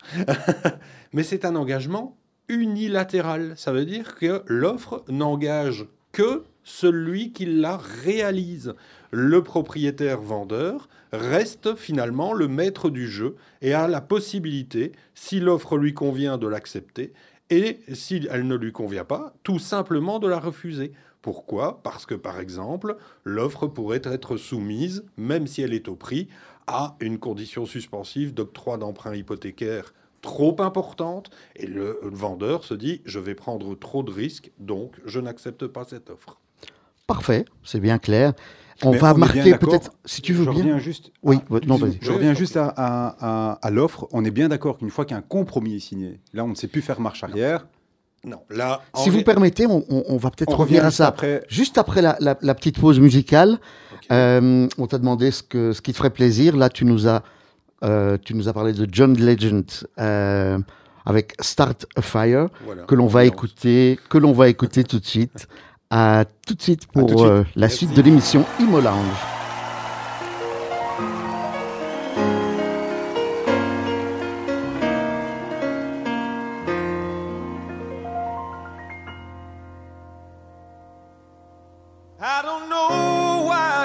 Mais 1.14 1.24
c'est 1.24 1.46
un 1.46 1.56
engagement 1.56 2.18
unilatéral. 2.50 3.54
Ça 3.58 3.72
veut 3.72 3.86
dire 3.86 4.16
que 4.16 4.44
l'offre 4.48 5.04
n'engage 5.10 5.86
que 6.12 6.44
celui 6.64 7.32
qui 7.32 7.46
la 7.46 7.78
réalise. 7.78 8.74
Le 9.12 9.42
propriétaire 9.42 10.22
vendeur 10.22 10.90
reste 11.14 11.76
finalement 11.76 12.34
le 12.34 12.48
maître 12.48 12.90
du 12.90 13.08
jeu 13.08 13.36
et 13.62 13.74
a 13.74 13.88
la 13.88 14.02
possibilité, 14.02 14.92
si 15.16 15.40
l'offre 15.40 15.78
lui 15.78 15.94
convient, 15.94 16.38
de 16.38 16.48
l'accepter 16.48 17.14
et 17.50 17.80
si 17.94 18.28
elle 18.30 18.46
ne 18.46 18.56
lui 18.56 18.72
convient 18.72 19.06
pas, 19.06 19.34
tout 19.44 19.60
simplement 19.60 20.20
de 20.20 20.28
la 20.28 20.40
refuser. 20.40 20.92
Pourquoi? 21.28 21.82
Parce 21.84 22.06
que, 22.06 22.16
par 22.16 22.40
exemple, 22.40 22.96
l'offre 23.26 23.68
pourrait 23.68 24.00
être 24.06 24.38
soumise, 24.38 25.04
même 25.18 25.46
si 25.46 25.62
elle 25.62 25.74
est 25.74 25.90
au 25.90 25.96
prix, 25.96 26.30
à 26.68 26.96
une 27.02 27.20
condition 27.20 27.66
suspensive 27.66 28.34
d'octroi 28.34 28.78
d'emprunt 28.78 29.14
hypothécaire 29.14 29.94
trop 30.22 30.56
importante, 30.62 31.30
et 31.58 31.68
le, 31.68 32.00
vendeur 32.02 32.64
se 32.64 32.74
dit, 32.74 33.02
je 33.04 33.20
vais 33.20 33.36
prendre 33.36 33.76
trop 33.76 34.04
de 34.04 34.12
risques, 34.12 34.52
donc 34.58 34.94
je 35.04 35.20
n'accepte 35.20 35.68
pas 35.68 35.84
cette 35.84 36.10
offre. 36.10 36.40
Parfait, 37.08 37.44
c'est 37.62 37.82
bien 37.82 37.98
clair. 37.98 38.32
On 38.82 38.92
va 38.92 39.14
marquer 39.14 39.58
peut-être, 39.58 39.92
si 40.06 40.22
tu 40.22 40.32
veux 40.32 40.46
je 40.46 40.52
bien. 40.52 40.60
Reviens 40.60 40.80
juste 40.80 41.12
oui, 41.24 41.40
non, 41.68 41.76
vas-y. 41.76 41.98
Je 42.00 42.14
reviens 42.14 42.36
juste 42.36 42.56
à, 42.56 42.70
à 42.70 43.70
l'offre. 43.70 44.08
On 44.14 44.24
est 44.24 44.32
bien 44.32 44.48
d'accord 44.48 44.78
qu'une 44.78 44.92
fois 44.92 45.04
qu'un 45.04 45.22
compromis 45.22 45.76
est 45.76 45.80
signé, 45.82 46.22
là, 46.32 46.46
on 46.46 46.50
ne 46.50 46.56
sait 46.56 46.70
plus 46.70 46.82
faire 46.82 47.02
marche 47.02 47.26
arrière. 47.26 47.68
Non, 48.28 48.42
là. 48.50 48.82
Si 48.96 49.10
vous 49.10 49.24
permettez, 49.24 49.66
on, 49.68 50.18
va 50.18 50.30
peut-être 50.32 50.58
revenir 50.58 50.86
à 50.86 50.92
ça. 50.92 51.08
Après... 51.08 51.44
Juste 51.48 51.78
après 51.78 52.02
la, 52.02 52.56
petite 52.56 52.80
pause 52.80 53.00
musicale, 53.00 53.58
euh, 54.12 54.68
on 54.78 54.88
t'a 54.88 54.98
demandé 54.98 55.32
ce, 55.32 55.44
que, 55.44 55.72
ce 55.74 55.82
qui 55.82 55.94
te 55.94 55.98
ferait 55.98 56.10
plaisir. 56.10 56.58
Là, 56.58 56.70
tu 56.70 56.86
nous 56.86 57.08
as, 57.08 57.24
euh, 57.84 58.18
tu 58.24 58.36
nous 58.36 58.50
as 58.50 58.54
parlé 58.54 58.74
de 58.74 58.88
John 58.92 59.18
Legend 59.18 59.66
euh, 60.00 60.60
avec 61.06 61.36
Start 61.40 61.86
a 61.96 62.02
Fire, 62.02 62.50
que 62.88 62.96
l'on 62.96 63.08
va 63.08 63.24
écouter, 63.26 63.98
que 64.10 64.18
l'on 64.18 64.34
va 64.34 64.50
écouter 64.50 64.84
tout 64.84 65.00
de 65.00 65.06
suite. 65.06 65.48
À 65.90 66.26
tout 66.46 66.54
de 66.54 66.62
suite 66.62 66.86
pour 66.88 67.26
la 67.56 67.70
suite 67.70 67.94
de 67.94 68.02
l'émission 68.02 68.46
Imo 68.60 68.82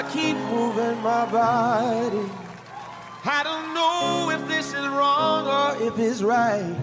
I 0.03 0.11
keep 0.11 0.35
moving 0.35 1.01
my 1.01 1.25
body. 1.31 2.29
I 3.25 3.41
don't 3.43 3.73
know 3.73 4.31
if 4.31 4.47
this 4.49 4.67
is 4.67 4.85
wrong 4.87 5.47
or 5.47 5.87
if 5.87 5.97
it's 5.97 6.21
right. 6.21 6.75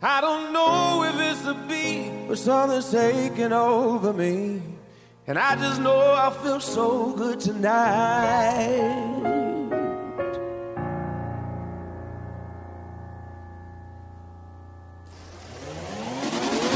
I 0.00 0.20
don't 0.20 0.52
know 0.52 1.02
if 1.02 1.20
it's 1.20 1.42
the 1.42 1.54
beat, 1.54 2.28
but 2.28 2.38
something's 2.38 2.90
taking 2.92 3.52
over 3.52 4.12
me. 4.12 4.62
And 5.26 5.38
I 5.38 5.56
just 5.56 5.80
know 5.80 5.98
I 5.98 6.30
feel 6.40 6.60
so 6.60 7.12
good 7.14 7.40
tonight. 7.40 8.84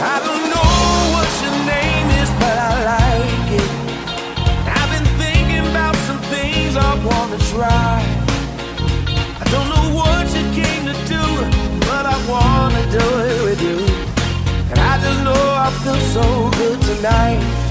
I 0.05 0.19
don't 0.27 0.32
try. 7.53 8.01
I 9.43 9.45
don't 9.53 9.69
know 9.75 9.87
what 9.99 10.25
you 10.37 10.45
came 10.59 10.85
to 10.91 10.97
do, 11.15 11.25
but 11.89 12.05
I 12.15 12.17
wanna 12.33 12.83
do 12.99 13.07
it 13.29 13.39
with 13.47 13.61
you. 13.69 13.79
And 14.71 14.79
I 14.79 14.95
just 15.05 15.21
know 15.27 15.43
I 15.67 15.69
feel 15.83 16.01
so 16.17 16.51
good 16.59 16.81
tonight. 16.81 17.62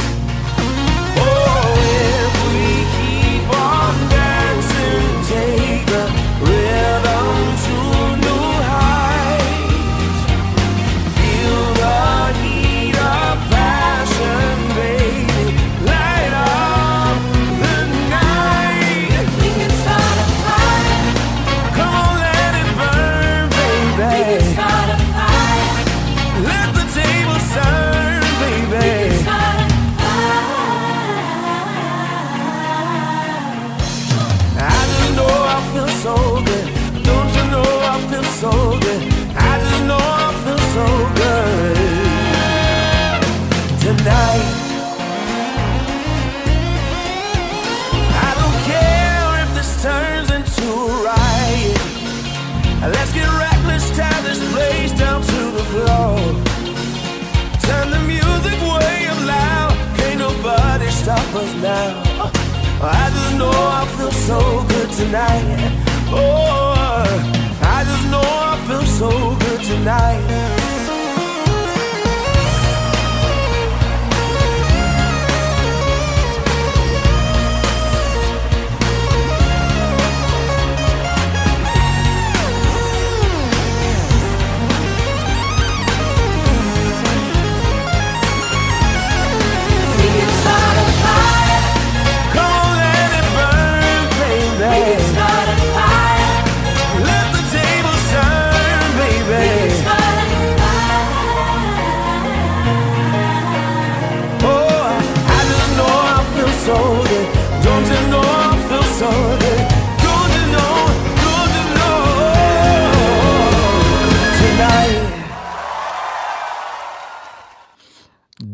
Tonight. 69.72 70.61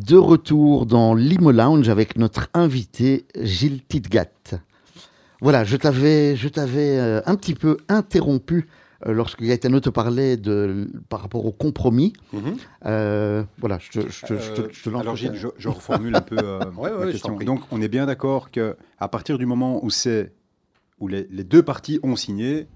De 0.07 0.15
retour 0.15 0.85
dans 0.85 1.13
l'Imo 1.15 1.51
Lounge 1.51 1.89
avec 1.89 2.17
notre 2.17 2.47
invité 2.53 3.25
Gilles 3.41 3.83
Tidgat. 3.83 4.29
Voilà, 5.41 5.63
je 5.63 5.75
t'avais, 5.75 6.35
je 6.35 6.47
t'avais 6.47 6.97
euh, 6.97 7.21
un 7.25 7.35
petit 7.35 7.53
peu 7.53 7.77
interrompu 7.89 8.67
euh, 9.05 9.11
lorsque 9.11 9.41
Gaetano 9.43 9.79
te 9.79 9.89
parlait 9.89 10.37
de, 10.37 10.87
par 11.09 11.21
rapport 11.21 11.45
au 11.45 11.51
compromis. 11.51 12.13
Mhm. 12.31 12.55
Euh, 12.85 13.43
voilà, 13.59 13.79
je 13.79 13.89
te, 13.99 14.07
je 14.09 14.25
te- 14.25 14.37
je 14.39 14.53
te- 14.53 14.73
je 14.73 14.83
te 14.83 14.89
lance. 14.89 15.01
alors 15.01 15.15
Gilles, 15.15 15.35
je, 15.35 15.47
je 15.57 15.67
reformule 15.69 16.15
un 16.15 16.21
peu 16.21 16.37
euh, 16.39 16.59
Ouais, 16.77 16.89
ouais, 16.91 16.97
ma 16.99 17.05
je 17.07 17.11
question. 17.11 17.35
Donc 17.37 17.61
on 17.71 17.81
est 17.81 17.87
bien 17.89 18.05
d'accord 18.05 18.49
que 18.49 18.75
à 18.99 19.07
partir 19.09 19.37
du 19.37 19.45
moment 19.45 19.83
où 19.83 19.89
c'est 19.89 20.31
où 20.99 21.07
les, 21.07 21.27
les 21.29 21.43
deux 21.43 21.61
parties 21.63 21.99
ont 22.01 22.15
signé, 22.15 22.67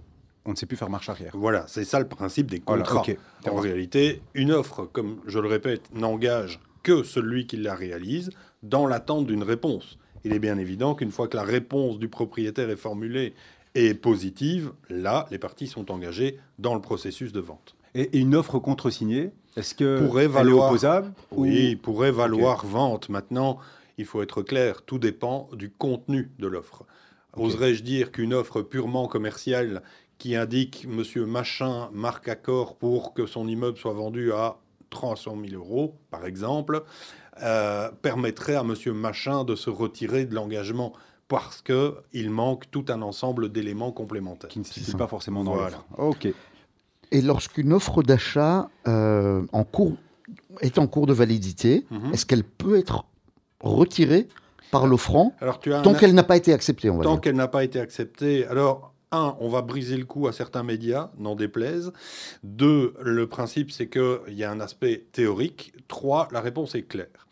on 0.46 0.52
ne 0.52 0.56
sait 0.56 0.66
plus 0.66 0.78
faire 0.78 0.90
marche 0.90 1.08
arrière. 1.10 1.32
Voilà, 1.36 1.66
c'est 1.68 1.86
ça 1.86 2.00
le 2.00 2.08
principe 2.08 2.52
des 2.52 2.62
Voilà, 2.68 2.84
contrats. 2.84 3.04
En 3.50 3.56
réalité, 3.56 4.22
une 4.36 4.52
offre, 4.52 4.86
comme 4.92 5.18
je 5.26 5.40
le 5.40 5.48
répète, 5.48 5.84
n'engage 5.96 6.60
que 6.84 7.04
celui 7.04 7.48
qui 7.48 7.58
la 7.58 7.76
réalise 7.76 8.30
dans 8.64 8.88
l'attente 8.88 9.28
d'une 9.28 9.44
réponse. 9.44 9.98
Il 10.24 10.34
est 10.34 10.40
bien 10.40 10.58
évident 10.58 10.94
qu'une 10.96 11.12
fois 11.12 11.28
que 11.28 11.38
la 11.38 11.44
réponse 11.44 11.98
du 12.00 12.08
propriétaire 12.08 12.70
est 12.70 12.76
formulée 12.76 13.34
et 13.74 13.94
positive, 13.94 14.72
là, 14.90 15.26
les 15.32 15.40
parties 15.40 15.68
sont 15.68 15.92
engagées 15.92 16.38
dans 16.60 16.76
le 16.76 16.82
processus 16.82 17.32
de 17.32 17.40
vente. 17.40 17.76
Et, 17.96 18.18
une 18.20 18.36
offre 18.36 18.60
contre-signée, 18.60 19.32
est-ce 19.58 19.74
que 19.76 20.06
Pourrait 20.06 20.24
elle 20.26 20.30
est 20.30 20.34
valoir- 20.34 20.68
opposable 20.70 21.14
ou- 21.32 21.44
Oui, 21.44 21.76
pourrait 21.76 22.12
valoir 22.12 22.66
vente. 22.66 23.10
Maintenant, 23.10 23.58
il 23.98 24.06
faut 24.06 24.22
être 24.22 24.42
clair, 24.44 24.84
tout 24.84 25.00
dépend 25.00 25.50
du 25.54 25.70
contenu 25.72 26.32
de 26.40 26.48
l'offre. 26.48 26.84
Oserais-je 27.36 27.84
dire 27.84 28.12
qu'une 28.12 28.34
offre 28.34 28.62
purement 28.62 29.08
commerciale 29.08 29.82
qui 30.18 30.36
indique 30.36 30.86
Monsieur 30.88 31.26
Machin 31.26 31.90
marque 31.94 32.28
accord 32.28 32.76
pour 32.76 33.14
que 33.14 33.26
son 33.26 33.48
immeuble 33.48 33.78
soit 33.78 33.94
vendu 33.94 34.32
à 34.34 34.58
300 34.96 35.36
000 35.50 35.60
euros, 35.60 35.96
par 36.12 36.26
exemple, 36.28 36.84
euh, 37.42 37.90
permettrait 38.04 38.56
à 38.56 38.64
Monsieur 38.64 38.94
Machin 38.94 39.44
de 39.44 39.56
se 39.56 39.72
retirer 39.72 40.26
de 40.26 40.36
l'engagement 40.36 40.94
parce 41.28 41.62
qu'il 41.64 42.30
manque 42.30 42.70
tout 42.70 42.86
un 42.90 43.02
ensemble 43.02 43.52
d'éléments 43.52 43.92
complémentaires. 43.92 44.50
qui 44.50 44.60
ne 44.60 44.66
ça. 44.66 44.98
pas 44.98 45.08
forcément 45.08 45.44
dans 45.44 45.54
Voilà. 45.56 45.78
l'offre. 45.98 46.26
Ok. 46.28 46.34
Et 47.14 47.22
lorsqu'une 47.22 47.74
offre 47.74 48.04
d'achat 48.04 48.70
euh, 48.88 49.44
en 49.54 49.64
cours, 49.64 49.96
est 50.62 50.78
en 50.78 50.88
cours 50.88 51.08
de 51.08 51.14
validité, 51.14 51.86
Mhm. 51.90 52.14
est-ce 52.14 52.26
qu'elle 52.26 52.44
peut 52.44 52.78
être 52.78 53.06
retirée 53.62 54.28
par 54.72 54.88
l'offrant 54.88 55.34
tant 55.84 55.94
qu'elle 55.94 56.14
n'a 56.14 56.24
pas 56.24 56.38
été 56.38 56.54
acceptée, 56.54 56.90
on 56.90 56.98
va 56.98 57.04
Tant 57.04 57.18
qu'elle 57.18 57.36
n'a 57.36 57.48
pas 57.50 57.64
été 57.64 57.80
acceptée, 57.80 58.46
alors, 58.48 58.94
un, 59.12 59.36
on 59.40 59.50
va 59.50 59.62
briser 59.62 59.98
le 59.98 60.06
coup 60.06 60.28
à 60.28 60.34
certains 60.34 60.64
médias, 60.64 61.12
n'en 61.18 61.36
déplaise. 61.36 61.92
Deux, 62.44 62.94
le 63.02 63.28
principe, 63.28 63.72
c'est 63.72 63.90
qu'il 63.90 64.34
y 64.34 64.44
a 64.44 64.52
un 64.52 64.60
aspect 64.60 65.06
théorique. 65.12 65.74
Trois, 65.88 66.28
la 66.32 66.42
réponse 66.42 66.76
est 66.76 66.84
claire. 66.84 67.28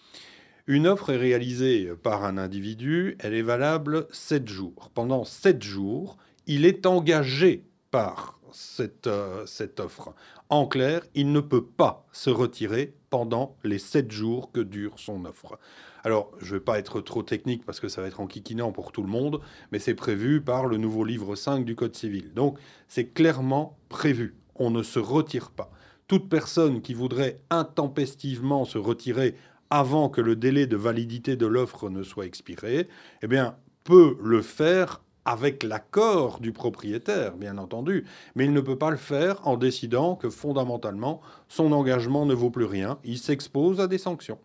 Une 0.68 0.86
offre 0.86 1.10
est 1.10 1.18
réalisée 1.18 1.92
par 2.04 2.24
un 2.24 2.38
individu, 2.38 3.18
elle 3.20 3.34
est 3.34 3.42
valable 3.42 4.08
7 4.12 4.48
jours. 4.48 4.92
Pendant 4.94 5.24
7 5.24 5.63
jours, 5.63 6.18
il 6.46 6.63
est 6.63 6.86
engagé 6.86 7.65
par 7.89 8.39
cette, 8.52 9.08
euh, 9.08 9.46
cette 9.46 9.80
offre. 9.80 10.13
En 10.50 10.68
clair, 10.68 11.02
il 11.15 11.32
ne 11.32 11.39
peut 11.39 11.65
pas 11.65 12.08
se 12.12 12.30
retirer 12.30 12.94
pendant 13.10 13.56
les 13.63 13.80
7 13.80 14.12
jours 14.12 14.52
que 14.52 14.60
dure 14.60 14.94
son 14.98 15.26
offre. 15.26 15.58
Alors, 16.03 16.31
je 16.39 16.53
ne 16.53 16.59
vais 16.59 16.63
pas 16.63 16.79
être 16.79 17.01
trop 17.01 17.23
technique 17.23 17.65
parce 17.65 17.79
que 17.79 17.89
ça 17.89 18.01
va 18.01 18.07
être 18.07 18.21
enquiquinant 18.21 18.71
pour 18.71 18.91
tout 18.91 19.01
le 19.01 19.09
monde, 19.09 19.41
mais 19.71 19.79
c'est 19.79 19.95
prévu 19.95 20.41
par 20.41 20.65
le 20.65 20.77
nouveau 20.77 21.03
livre 21.03 21.35
5 21.35 21.65
du 21.65 21.75
Code 21.75 21.95
civil. 21.95 22.33
Donc, 22.33 22.57
c'est 22.88 23.07
clairement 23.07 23.77
prévu. 23.89 24.35
On 24.55 24.71
ne 24.71 24.83
se 24.83 24.99
retire 24.99 25.51
pas. 25.51 25.71
Toute 26.07 26.29
personne 26.29 26.81
qui 26.81 26.93
voudrait 26.93 27.38
intempestivement 27.49 28.65
se 28.65 28.77
retirer 28.77 29.35
avant 29.69 30.09
que 30.09 30.21
le 30.21 30.35
délai 30.35 30.67
de 30.67 30.77
validité 30.77 31.35
de 31.35 31.45
l'offre 31.45 31.89
ne 31.89 32.01
soit 32.01 32.25
expiré, 32.25 32.88
eh 33.21 33.27
bien, 33.27 33.55
peut 33.83 34.17
le 34.21 34.41
faire 34.41 35.01
avec 35.25 35.62
l'accord 35.62 36.39
du 36.39 36.51
propriétaire, 36.51 37.35
bien 37.35 37.59
entendu, 37.59 38.05
mais 38.33 38.45
il 38.45 38.53
ne 38.53 38.62
peut 38.62 38.77
pas 38.77 38.89
le 38.89 38.97
faire 38.97 39.45
en 39.47 39.57
décidant 39.57 40.15
que 40.15 40.29
fondamentalement, 40.29 41.21
son 41.47 41.71
engagement 41.71 42.25
ne 42.25 42.33
vaut 42.33 42.49
plus 42.49 42.65
rien. 42.65 42.97
Il 43.03 43.19
s'expose 43.19 43.79
à 43.79 43.88
des 43.88 43.99
sanctions. 43.99 44.39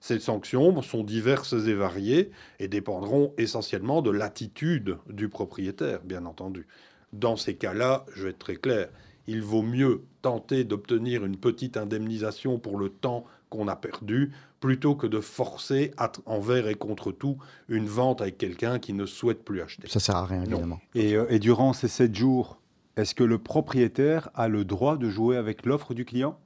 Ces 0.00 0.20
sanctions 0.20 0.80
sont 0.82 1.02
diverses 1.02 1.52
et 1.54 1.74
variées 1.74 2.30
et 2.60 2.68
dépendront 2.68 3.32
essentiellement 3.36 4.00
de 4.02 4.10
l'attitude 4.10 4.96
du 5.08 5.28
propriétaire, 5.28 6.00
bien 6.04 6.24
entendu. 6.24 6.66
Dans 7.12 7.36
ces 7.36 7.54
cas-là, 7.56 8.04
je 8.14 8.24
vais 8.24 8.30
être 8.30 8.38
très 8.38 8.56
clair, 8.56 8.88
il 9.26 9.42
vaut 9.42 9.62
mieux 9.62 10.02
tenter 10.22 10.64
d'obtenir 10.64 11.24
une 11.24 11.36
petite 11.36 11.76
indemnisation 11.76 12.58
pour 12.58 12.78
le 12.78 12.88
temps 12.90 13.24
qu'on 13.50 13.66
a 13.68 13.76
perdu 13.76 14.32
plutôt 14.60 14.94
que 14.94 15.06
de 15.06 15.20
forcer 15.20 15.92
à- 15.96 16.12
envers 16.26 16.68
et 16.68 16.74
contre 16.74 17.12
tout 17.12 17.38
une 17.68 17.86
vente 17.86 18.20
avec 18.20 18.38
quelqu'un 18.38 18.78
qui 18.78 18.92
ne 18.92 19.06
souhaite 19.06 19.44
plus 19.44 19.60
acheter. 19.62 19.88
Ça 19.88 20.00
sert 20.00 20.16
à 20.16 20.26
rien, 20.26 20.42
évidemment. 20.42 20.80
Et, 20.94 21.14
euh, 21.16 21.26
et 21.30 21.38
durant 21.38 21.72
ces 21.72 21.88
7 21.88 22.14
jours, 22.14 22.60
est-ce 22.96 23.14
que 23.14 23.24
le 23.24 23.38
propriétaire 23.38 24.28
a 24.34 24.48
le 24.48 24.64
droit 24.64 24.96
de 24.96 25.08
jouer 25.08 25.36
avec 25.36 25.64
l'offre 25.64 25.94
du 25.94 26.04
client? 26.04 26.38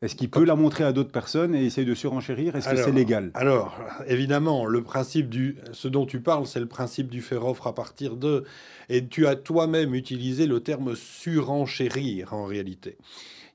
Est-ce 0.00 0.14
qu'il 0.14 0.30
peut 0.30 0.44
la 0.44 0.54
montrer 0.54 0.84
à 0.84 0.92
d'autres 0.92 1.10
personnes 1.10 1.56
et 1.56 1.64
essayer 1.64 1.84
de 1.86 1.94
surenchérir? 1.94 2.54
Est-ce 2.54 2.68
que 2.68 2.76
c'est 2.76 2.92
légal? 2.92 3.32
Alors, 3.34 3.76
évidemment, 4.06 4.64
le 4.64 4.80
principe 4.84 5.28
du, 5.28 5.56
ce 5.72 5.88
dont 5.88 6.06
tu 6.06 6.20
parles, 6.20 6.46
c'est 6.46 6.60
le 6.60 6.66
principe 6.66 7.08
du 7.08 7.20
faire 7.20 7.44
offre 7.44 7.66
à 7.66 7.74
partir 7.74 8.16
de, 8.16 8.44
et 8.88 9.08
tu 9.08 9.26
as 9.26 9.34
toi-même 9.34 9.96
utilisé 9.96 10.46
le 10.46 10.60
terme 10.60 10.94
surenchérir 10.94 12.32
en 12.32 12.44
réalité. 12.44 12.96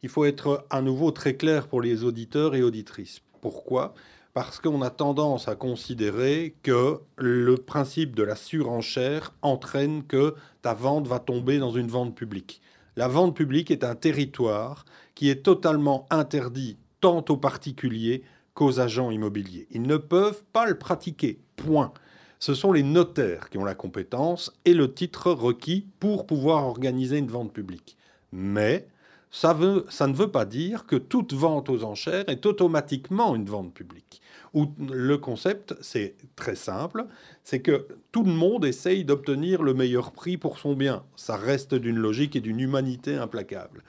Il 0.02 0.10
faut 0.10 0.26
être 0.26 0.66
à 0.70 0.82
nouveau 0.82 1.12
très 1.12 1.36
clair 1.36 1.68
pour 1.68 1.82
les 1.82 2.04
auditeurs 2.04 2.56
et 2.56 2.62
auditrices. 2.62 3.22
Pourquoi? 3.40 3.94
Parce 4.34 4.60
qu'on 4.60 4.82
a 4.82 4.90
tendance 4.90 5.48
à 5.48 5.56
considérer 5.56 6.56
que 6.62 7.00
le 7.16 7.56
principe 7.56 8.16
de 8.16 8.24
la 8.24 8.36
surenchère 8.36 9.34
entraîne 9.44 10.04
que 10.04 10.36
ta 10.62 10.74
vente 10.74 11.08
va 11.08 11.20
tomber 11.20 11.58
dans 11.58 11.72
une 11.72 11.88
vente 11.88 12.16
publique. 12.16 12.62
La 12.96 13.08
vente 13.08 13.36
publique 13.36 13.72
est 13.72 13.84
un 13.84 13.96
territoire 13.96 14.86
qui 15.16 15.30
est 15.30 15.44
totalement 15.44 16.06
interdit 16.10 16.78
tant 17.02 17.26
aux 17.30 17.38
particuliers 17.38 18.24
qu'aux 18.54 18.80
agents 18.80 19.12
immobiliers. 19.12 19.68
Ils 19.72 19.82
ne 19.82 19.98
peuvent 19.98 20.44
pas 20.54 20.66
le 20.66 20.78
pratiquer. 20.78 21.40
Point. 21.56 21.94
Ce 22.40 22.54
sont 22.54 22.72
les 22.72 22.84
notaires 22.84 23.50
qui 23.50 23.58
ont 23.58 23.64
la 23.64 23.76
compétence 23.76 24.52
et 24.66 24.74
le 24.74 24.94
titre 24.94 25.32
requis 25.32 25.88
pour 26.00 26.26
pouvoir 26.26 26.66
organiser 26.66 27.18
une 27.18 27.30
vente 27.30 27.54
publique. 27.54 27.96
Mais 28.32 28.88
ça, 29.32 29.54
ne 29.54 30.14
veut 30.14 30.32
pas 30.32 30.46
dire 30.46 30.86
que 30.86 30.96
toute 30.96 31.34
vente 31.34 31.70
aux 31.70 31.84
enchères 31.84 32.28
est 32.28 32.46
automatiquement 32.46 33.36
une 33.36 33.46
vente 33.46 33.74
publique. 33.74 34.22
Où 34.54 34.68
le 34.80 35.18
concept, 35.18 35.76
c'est 35.82 36.16
très 36.36 36.56
simple, 36.56 37.06
c'est 37.44 37.62
que 37.62 37.88
tout 38.12 38.24
le 38.24 38.32
monde 38.32 38.66
essaye 38.66 39.04
d'obtenir 39.04 39.64
le 39.64 39.74
meilleur 39.74 40.12
prix 40.12 40.38
pour 40.38 40.60
son 40.60 40.74
bien. 40.76 41.04
Ça 41.16 41.36
reste 41.36 41.74
d'une 41.74 41.98
logique 41.98 42.36
et 42.36 42.42
d'une 42.42 42.60
humanité 42.60 43.16
implacable. 43.16 43.84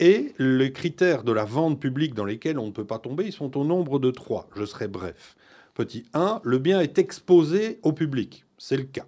Et 0.00 0.34
les 0.38 0.72
critères 0.72 1.22
de 1.22 1.30
la 1.30 1.44
vente 1.44 1.78
publique 1.78 2.14
dans 2.14 2.24
lesquels 2.24 2.58
on 2.58 2.66
ne 2.66 2.72
peut 2.72 2.86
pas 2.86 2.98
tomber, 2.98 3.26
ils 3.26 3.32
sont 3.32 3.56
au 3.56 3.64
nombre 3.64 4.00
de 4.00 4.10
trois. 4.10 4.48
Je 4.56 4.64
serai 4.64 4.88
bref. 4.88 5.36
Petit 5.74 6.04
1, 6.12 6.40
le 6.42 6.58
bien 6.58 6.80
est 6.80 6.98
exposé 6.98 7.78
au 7.82 7.92
public. 7.92 8.44
C'est 8.58 8.76
le 8.76 8.82
cas. 8.82 9.06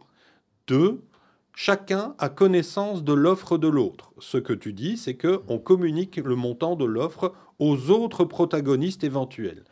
2, 0.69 1.03
chacun 1.55 2.15
a 2.19 2.29
connaissance 2.29 3.03
de 3.03 3.13
l'offre 3.13 3.59
de 3.59 3.67
l'autre. 3.67 4.13
Ce 4.21 4.39
que 4.39 4.53
tu 4.53 4.73
dis, 4.73 4.97
c'est 4.97 5.15
que 5.15 5.43
on 5.49 5.59
communique 5.59 6.17
le 6.17 6.37
montant 6.37 6.77
de 6.77 6.85
l'offre 6.85 7.35
aux 7.59 7.91
autres 7.91 8.25
protagonistes 8.25 9.03
éventuels. 9.03 9.65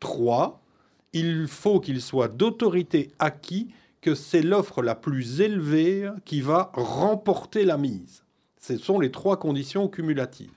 3, 0.00 0.61
il 1.12 1.46
faut 1.46 1.80
qu'il 1.80 2.00
soit 2.00 2.28
d'autorité 2.28 3.10
acquis 3.18 3.68
que 4.00 4.14
c'est 4.14 4.42
l'offre 4.42 4.82
la 4.82 4.94
plus 4.94 5.40
élevée 5.40 6.10
qui 6.24 6.40
va 6.40 6.72
remporter 6.74 7.64
la 7.64 7.78
mise. 7.78 8.24
Ce 8.58 8.76
sont 8.76 8.98
les 8.98 9.10
trois 9.10 9.38
conditions 9.38 9.88
cumulatives. 9.88 10.50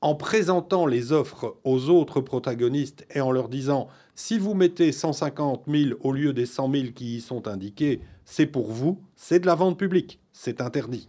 En 0.00 0.14
présentant 0.14 0.84
les 0.84 1.12
offres 1.12 1.56
aux 1.64 1.88
autres 1.88 2.20
protagonistes 2.20 3.06
et 3.14 3.22
en 3.22 3.30
leur 3.30 3.48
disant 3.48 3.88
si 4.14 4.38
vous 4.38 4.54
mettez 4.54 4.92
150 4.92 5.64
000 5.66 5.98
au 6.02 6.12
lieu 6.12 6.32
des 6.32 6.46
100 6.46 6.70
000 6.70 6.84
qui 6.94 7.16
y 7.16 7.20
sont 7.20 7.48
indiqués, 7.48 8.00
c'est 8.24 8.46
pour 8.46 8.70
vous, 8.70 9.00
c'est 9.16 9.40
de 9.40 9.46
la 9.46 9.54
vente 9.54 9.78
publique, 9.78 10.20
c'est 10.32 10.60
interdit. 10.60 11.08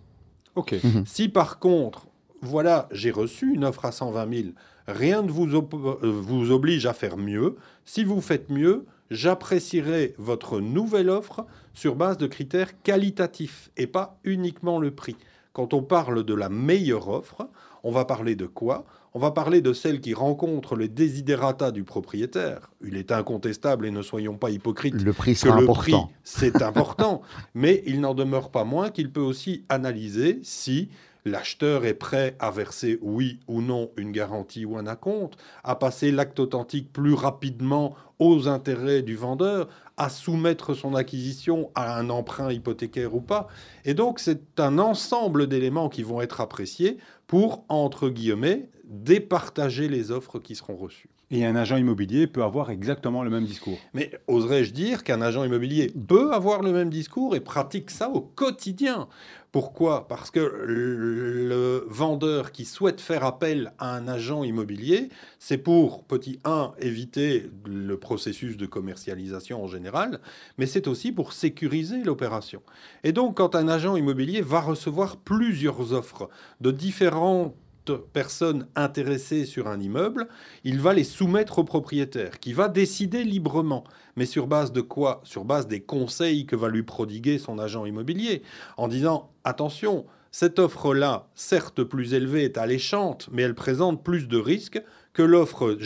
Ok. 0.56 0.76
Si 1.06 1.28
par 1.28 1.60
contre, 1.60 2.08
voilà, 2.41 2.88
j'ai 2.91 3.12
reçu 3.12 3.54
une 3.54 3.65
offre 3.65 3.86
à 3.86 3.91
120 3.91 4.34
000, 4.34 4.50
rien 4.88 5.21
ne 5.21 5.32
vous, 5.32 5.48
euh, 5.56 5.98
vous 6.02 6.52
oblige 6.52 6.86
à 6.86 6.93
faire 6.93 7.17
mieux. 7.17 7.56
Si 7.86 8.04
vous 8.04 8.21
faites 8.21 8.50
mieux, 8.50 8.86
j'apprécierai 9.12 10.15
votre 10.17 10.60
nouvelle 10.60 11.10
offre 11.10 11.45
sur 11.74 11.95
base 11.95 12.17
de 12.17 12.28
critères 12.28 12.82
qualitatifs 12.82 13.69
et 13.78 13.88
pas 13.88 14.17
uniquement 14.24 14.80
le 14.80 14.91
prix. 14.91 15.15
Quand 15.54 15.74
on 15.74 15.84
parle 15.84 16.24
de 16.24 16.34
la 16.34 16.50
meilleure 16.50 17.10
offre, 17.10 17.48
on 17.84 17.91
va 17.91 18.06
parler 18.06 18.36
de 18.36 18.45
quoi? 18.45 18.86
On 19.13 19.19
va 19.19 19.32
parler 19.32 19.62
de 19.62 19.71
celle 19.71 20.02
qui 20.02 20.13
rencontre 20.13 20.76
les 20.76 20.89
desiderata 20.89 21.71
du 21.71 21.84
propriétaire. 21.86 22.69
Il 22.86 22.98
est 22.98 23.13
incontestable, 23.13 23.86
et 23.86 23.91
ne 23.91 24.02
soyons 24.02 24.36
pas 24.36 24.50
hypocrites, 24.50 25.02
Le 25.02 25.13
prix 25.13 25.36
que 25.36 25.48
le 25.48 25.54
important. 25.54 25.74
prix, 25.74 25.95
c'est 26.24 26.62
important, 26.62 27.21
mais 27.54 27.82
il 27.86 28.02
n'en 28.02 28.13
demeure 28.13 28.50
pas 28.50 28.65
moins 28.65 28.89
qu'il 28.89 29.12
peut 29.12 29.21
aussi 29.21 29.63
analyser 29.69 30.39
si 30.43 30.89
l'acheteur 31.26 31.86
est 31.86 31.96
prêt 31.96 32.36
à 32.40 32.52
verser 32.52 33.00
oui 33.02 33.40
ou 33.48 33.62
non 33.62 33.92
une 33.98 34.12
garantie 34.12 34.64
ou 34.64 34.78
un 34.78 34.88
acompte, 34.88 35.38
à 35.64 35.76
passer 35.76 36.12
l'acte 36.12 36.40
authentique 36.40 36.94
plus 36.94 37.14
rapidement 37.14 37.96
aux 38.20 38.48
intérêts 38.48 39.02
du 39.02 39.16
vendeur, 39.16 39.68
à 39.98 40.10
soumettre 40.10 40.74
son 40.74 40.94
acquisition 40.94 41.72
à 41.76 41.98
un 41.98 42.10
emprunt 42.10 42.52
hypothécaire 42.52 43.16
ou 43.16 43.22
pas. 43.22 43.48
Et 43.84 43.94
donc, 43.94 44.20
c'est 44.20 44.60
un 44.60 44.78
ensemble 44.78 45.48
d'éléments 45.48 45.90
qui 45.90 46.04
vont 46.04 46.22
être 46.22 46.42
appréciés 46.42 46.98
pour, 47.28 47.66
entre 47.70 48.10
guillemets, 48.10 48.70
départager 48.86 49.88
les 49.90 50.12
offres 50.12 50.40
qui 50.40 50.56
seront 50.56 50.76
reçues. 50.76 51.10
Et 51.32 51.44
un 51.44 51.56
agent 51.56 51.78
immobilier 51.78 52.28
peut 52.28 52.44
avoir 52.44 52.70
exactement 52.70 53.24
le 53.24 53.32
même 53.32 53.46
discours. 53.46 53.80
Mais 53.94 54.12
oserais-je 54.28 54.72
dire 54.72 55.04
qu'un 55.04 55.22
agent 55.22 55.44
immobilier 55.44 55.92
peut 56.08 56.34
avoir 56.34 56.62
le 56.62 56.72
même 56.72 56.92
discours 56.92 57.36
et 57.36 57.40
pratique 57.40 57.90
ça 57.90 58.10
au 58.10 58.22
quotidien? 58.22 59.08
Pourquoi? 59.52 60.08
Parce 60.08 60.32
que 60.32 60.40
le 60.40 61.88
vendeur 61.90 62.52
qui 62.52 62.66
souhaite 62.66 63.00
faire 63.00 63.24
appel 63.24 63.72
à 63.80 63.96
un 63.96 64.08
agent 64.08 64.44
immobilier, 64.44 65.10
c'est 65.40 65.58
pour, 65.58 66.04
petit 66.04 66.40
1, 66.44 66.74
éviter 66.80 67.50
le 67.66 67.98
processus 67.98 68.58
de 68.58 68.66
commercialisation 68.66 69.64
en 69.64 69.68
général, 69.68 70.20
mais 70.58 70.66
c'est 70.66 70.88
aussi 70.88 71.12
pour 71.14 71.32
sécuriser 71.32 72.04
l'opération. 72.04 72.62
Et 73.04 73.14
donc, 73.14 73.38
quand 73.38 73.56
un 73.56 73.70
agent 73.70 73.96
immobilier 73.96 74.42
va 74.42 74.60
recevoir 74.60 75.18
plusieurs 75.18 75.94
offres 75.94 76.30
de 76.60 76.72
différentes 76.72 77.56
personnes 77.93 78.67
intéressées 78.76 79.45
sur 79.45 79.67
un 79.67 79.80
immeuble, 79.80 80.28
il 80.63 80.80
va 80.80 80.93
les 80.93 81.04
soumettre 81.04 81.60
au 81.60 81.63
propriétaire, 81.63 82.39
qui 82.39 82.54
va 82.54 82.67
décider 82.67 83.24
librement. 83.24 83.84
Mais 84.15 84.26
sur 84.26 84.48
base 84.48 84.71
de 84.71 84.82
quoi? 84.82 85.21
Sur 85.24 85.45
base 85.45 85.67
des 85.67 85.82
conseils 85.82 86.45
que 86.45 86.56
va 86.56 86.69
lui 86.69 86.84
prodiguer 86.84 87.38
son 87.38 87.60
agent 87.60 87.86
immobilier, 87.86 88.43
en 88.78 88.88
disant 88.88 89.32
attention, 89.43 90.06
cette 90.38 90.60
offre-là, 90.60 91.28
certes 91.34 91.82
plus 91.86 92.13
élevée, 92.13 92.43
est 92.43 92.58
alléchante, 92.58 93.30
mais 93.32 93.43
elle 93.43 93.56
présente 93.56 94.04
plus 94.04 94.28
de 94.28 94.38
risques 94.38 94.84
que 95.13 95.21
l'offre 95.24 95.78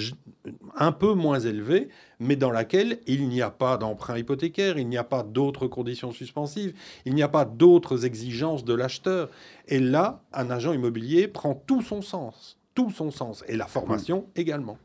un 0.76 0.92
peu 0.92 1.14
moins 1.14 1.40
élevée, 1.40 1.90
mais 2.20 2.36
dans 2.36 2.50
laquelle 2.50 2.98
il 3.06 3.30
n'y 3.30 3.44
a 3.44 3.52
pas 3.52 3.78
d'emprunt 3.78 4.18
hypothécaire, 4.18 4.80
il 4.80 4.88
n'y 4.90 4.98
a 4.98 5.04
pas 5.04 5.22
d'autres 5.22 5.68
conditions 5.68 6.12
suspensives, 6.12 6.74
il 7.06 7.14
n'y 7.14 7.22
a 7.22 7.28
pas 7.28 7.46
d'autres 7.46 8.06
exigences 8.08 8.66
de 8.66 8.74
l'acheteur. 8.74 9.30
Et 9.68 9.80
là, 9.80 10.24
un 10.34 10.50
agent 10.50 10.74
immobilier 10.74 11.28
prend 11.28 11.54
tout 11.54 11.84
son 11.84 12.02
sens, 12.02 12.58
tout 12.74 12.90
son 12.90 13.12
sens, 13.12 13.44
et 13.48 13.56
la 13.56 13.68
formation 13.68 14.26
également. 14.36 14.80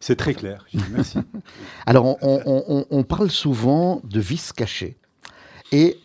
C'est 0.00 0.16
très 0.16 0.34
clair. 0.34 0.66
Merci. 0.90 1.16
Alors, 1.86 2.04
on, 2.04 2.16
on- 2.44 2.64
on- 2.68 2.86
on 2.90 3.04
parle 3.04 3.30
souvent 3.30 4.02
de 4.04 4.20
vices 4.20 4.52
cachés. 4.52 4.98
Et 5.72 5.98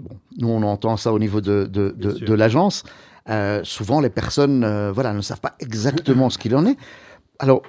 bon, 0.00 0.16
nous, 0.38 0.48
on 0.48 0.62
entend 0.62 0.96
ça 0.96 1.12
au 1.12 1.18
niveau 1.18 1.40
de, 1.40 1.66
de- 1.66 1.90
de- 1.90 2.08
Bien 2.08 2.14
sûr. 2.16 2.26
de 2.28 2.34
l'agence. 2.34 2.82
Euh, 3.28 3.60
souvent, 3.64 4.00
les 4.00 4.10
personnes 4.10 4.64
euh, 4.64 4.90
voilà, 4.92 5.12
ne 5.12 5.20
savent 5.20 5.40
pas 5.40 5.54
exactement 5.60 6.30
ce 6.30 6.38
qu'il 6.38 6.54
en 6.56 6.66
est. 6.66 6.76
Alors, 7.38 7.62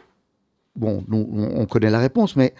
bon, 0.75 1.03
nous, 1.07 1.27
on 1.31 1.61
on 1.61 1.65
connaît 1.65 1.89
la 1.89 1.99
réponse, 1.99 2.35
mais 2.35 2.53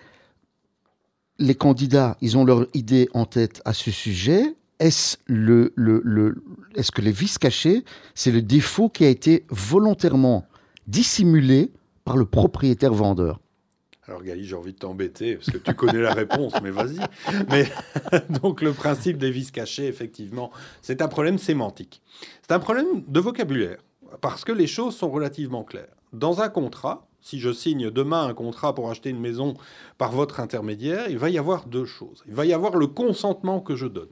les 1.40 1.56
candidats, 1.56 2.18
ils 2.22 2.38
ont 2.38 2.46
leur 2.46 2.68
idée 2.74 3.10
en 3.14 3.26
tête 3.26 3.62
à 3.66 3.74
ce 3.74 3.90
sujet. 3.92 4.56
Est-ce 4.80 5.18
le, 5.26 5.74
le- 5.76 6.02
le- 6.04 6.44
est-ce 6.76 6.92
que 6.92 7.02
les 7.02 7.12
vices 7.12 7.38
cachés, 7.38 7.84
c'est 8.16 8.32
le 8.32 8.42
défaut 8.42 8.90
qui 8.90 9.06
a 9.06 9.10
été 9.10 9.46
volontairement 9.50 10.46
dissimulé 10.88 11.72
par 12.04 12.18
le 12.18 12.26
propriétaire 12.26 12.94
vendeur 12.94 13.40
Alors 14.08 14.24
Gali, 14.24 14.46
j'ai 14.46 14.56
envie 14.56 14.74
de 14.74 14.80
t'embêter 14.80 15.36
parce 15.36 15.52
que 15.52 15.58
tu 15.58 15.74
connais 15.76 16.02
la 16.02 16.14
réponse, 16.14 16.54
mais 16.64 16.72
vas-y. 16.72 17.00
Mais 17.50 17.66
donc 18.42 18.62
le 18.62 18.74
principe 18.74 19.18
des 19.18 19.30
vices 19.30 19.52
cachés, 19.52 19.88
effectivement, 19.88 20.52
c'est 20.82 21.02
un 21.02 21.08
problème 21.08 21.38
sémantique. 21.38 22.02
C'est 22.42 22.52
un 22.52 22.60
problème 22.60 23.04
de 23.08 23.20
vocabulaire 23.20 23.78
parce 24.20 24.44
que 24.44 24.52
les 24.52 24.68
choses 24.68 24.96
sont 24.96 25.10
relativement 25.10 25.64
claires. 25.64 25.96
Dans 26.14 26.42
un 26.42 26.50
contrat, 26.50 27.08
si 27.22 27.40
je 27.40 27.54
signe 27.54 27.92
demain 27.92 28.26
un 28.26 28.34
contrat 28.34 28.74
pour 28.74 28.90
acheter 28.90 29.12
une 29.12 29.20
maison 29.20 29.54
par 29.98 30.12
votre 30.12 30.40
intermédiaire, 30.40 31.08
il 31.10 31.20
va 31.20 31.30
y 31.30 31.38
avoir 31.38 31.68
deux 31.68 31.86
choses. 31.86 32.24
Il 32.28 32.34
va 32.34 32.46
y 32.46 32.54
avoir 32.54 32.76
le 32.76 32.88
consentement 32.88 33.62
que 33.62 33.76
je 33.76 33.86
donne. 33.86 34.10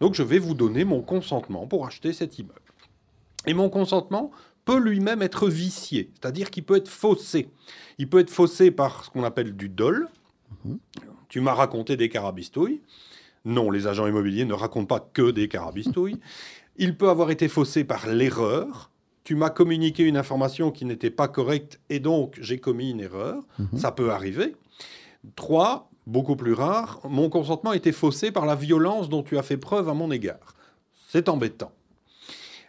Donc 0.00 0.14
je 0.14 0.24
vais 0.24 0.38
vous 0.38 0.54
donner 0.54 0.84
mon 0.84 1.00
consentement 1.00 1.66
pour 1.66 1.86
acheter 1.86 2.12
cet 2.12 2.38
immeuble. 2.38 2.60
Et 3.46 3.54
mon 3.54 3.70
consentement 3.70 4.32
peut 4.68 4.78
lui-même 4.78 5.22
être 5.22 5.48
vicié, 5.48 6.10
c'est-à-dire 6.12 6.50
qu'il 6.50 6.62
peut 6.62 6.76
être 6.76 6.90
faussé. 6.90 7.48
Il 7.96 8.06
peut 8.06 8.18
être 8.18 8.28
faussé 8.28 8.70
par 8.70 9.02
ce 9.02 9.08
qu'on 9.08 9.24
appelle 9.24 9.56
du 9.56 9.70
dol. 9.70 10.08
Tu 11.30 11.40
m'as 11.40 11.54
raconté 11.54 11.96
des 11.96 12.10
carabistouilles. 12.10 12.82
Non, 13.46 13.70
les 13.70 13.86
agents 13.86 14.06
immobiliers 14.06 14.44
ne 14.44 14.52
racontent 14.52 14.84
pas 14.84 15.00
que 15.00 15.30
des 15.30 15.48
carabistouilles. 15.48 16.20
Il 16.76 16.98
peut 16.98 17.08
avoir 17.08 17.30
été 17.30 17.48
faussé 17.48 17.82
par 17.82 18.08
l'erreur. 18.08 18.90
Tu 19.24 19.36
m'as 19.36 19.48
communiqué 19.48 20.04
une 20.04 20.18
information 20.18 20.70
qui 20.70 20.84
n'était 20.84 21.10
pas 21.10 21.28
correcte 21.28 21.80
et 21.88 21.98
donc 21.98 22.36
j'ai 22.38 22.58
commis 22.58 22.90
une 22.90 23.00
erreur. 23.00 23.42
Ça 23.74 23.90
peut 23.90 24.10
arriver. 24.10 24.54
Trois, 25.34 25.90
beaucoup 26.06 26.36
plus 26.36 26.52
rare, 26.52 27.00
mon 27.08 27.30
consentement 27.30 27.70
a 27.70 27.76
été 27.76 27.90
faussé 27.90 28.32
par 28.32 28.44
la 28.44 28.54
violence 28.54 29.08
dont 29.08 29.22
tu 29.22 29.38
as 29.38 29.42
fait 29.42 29.56
preuve 29.56 29.88
à 29.88 29.94
mon 29.94 30.10
égard. 30.10 30.54
C'est 31.08 31.30
embêtant. 31.30 31.72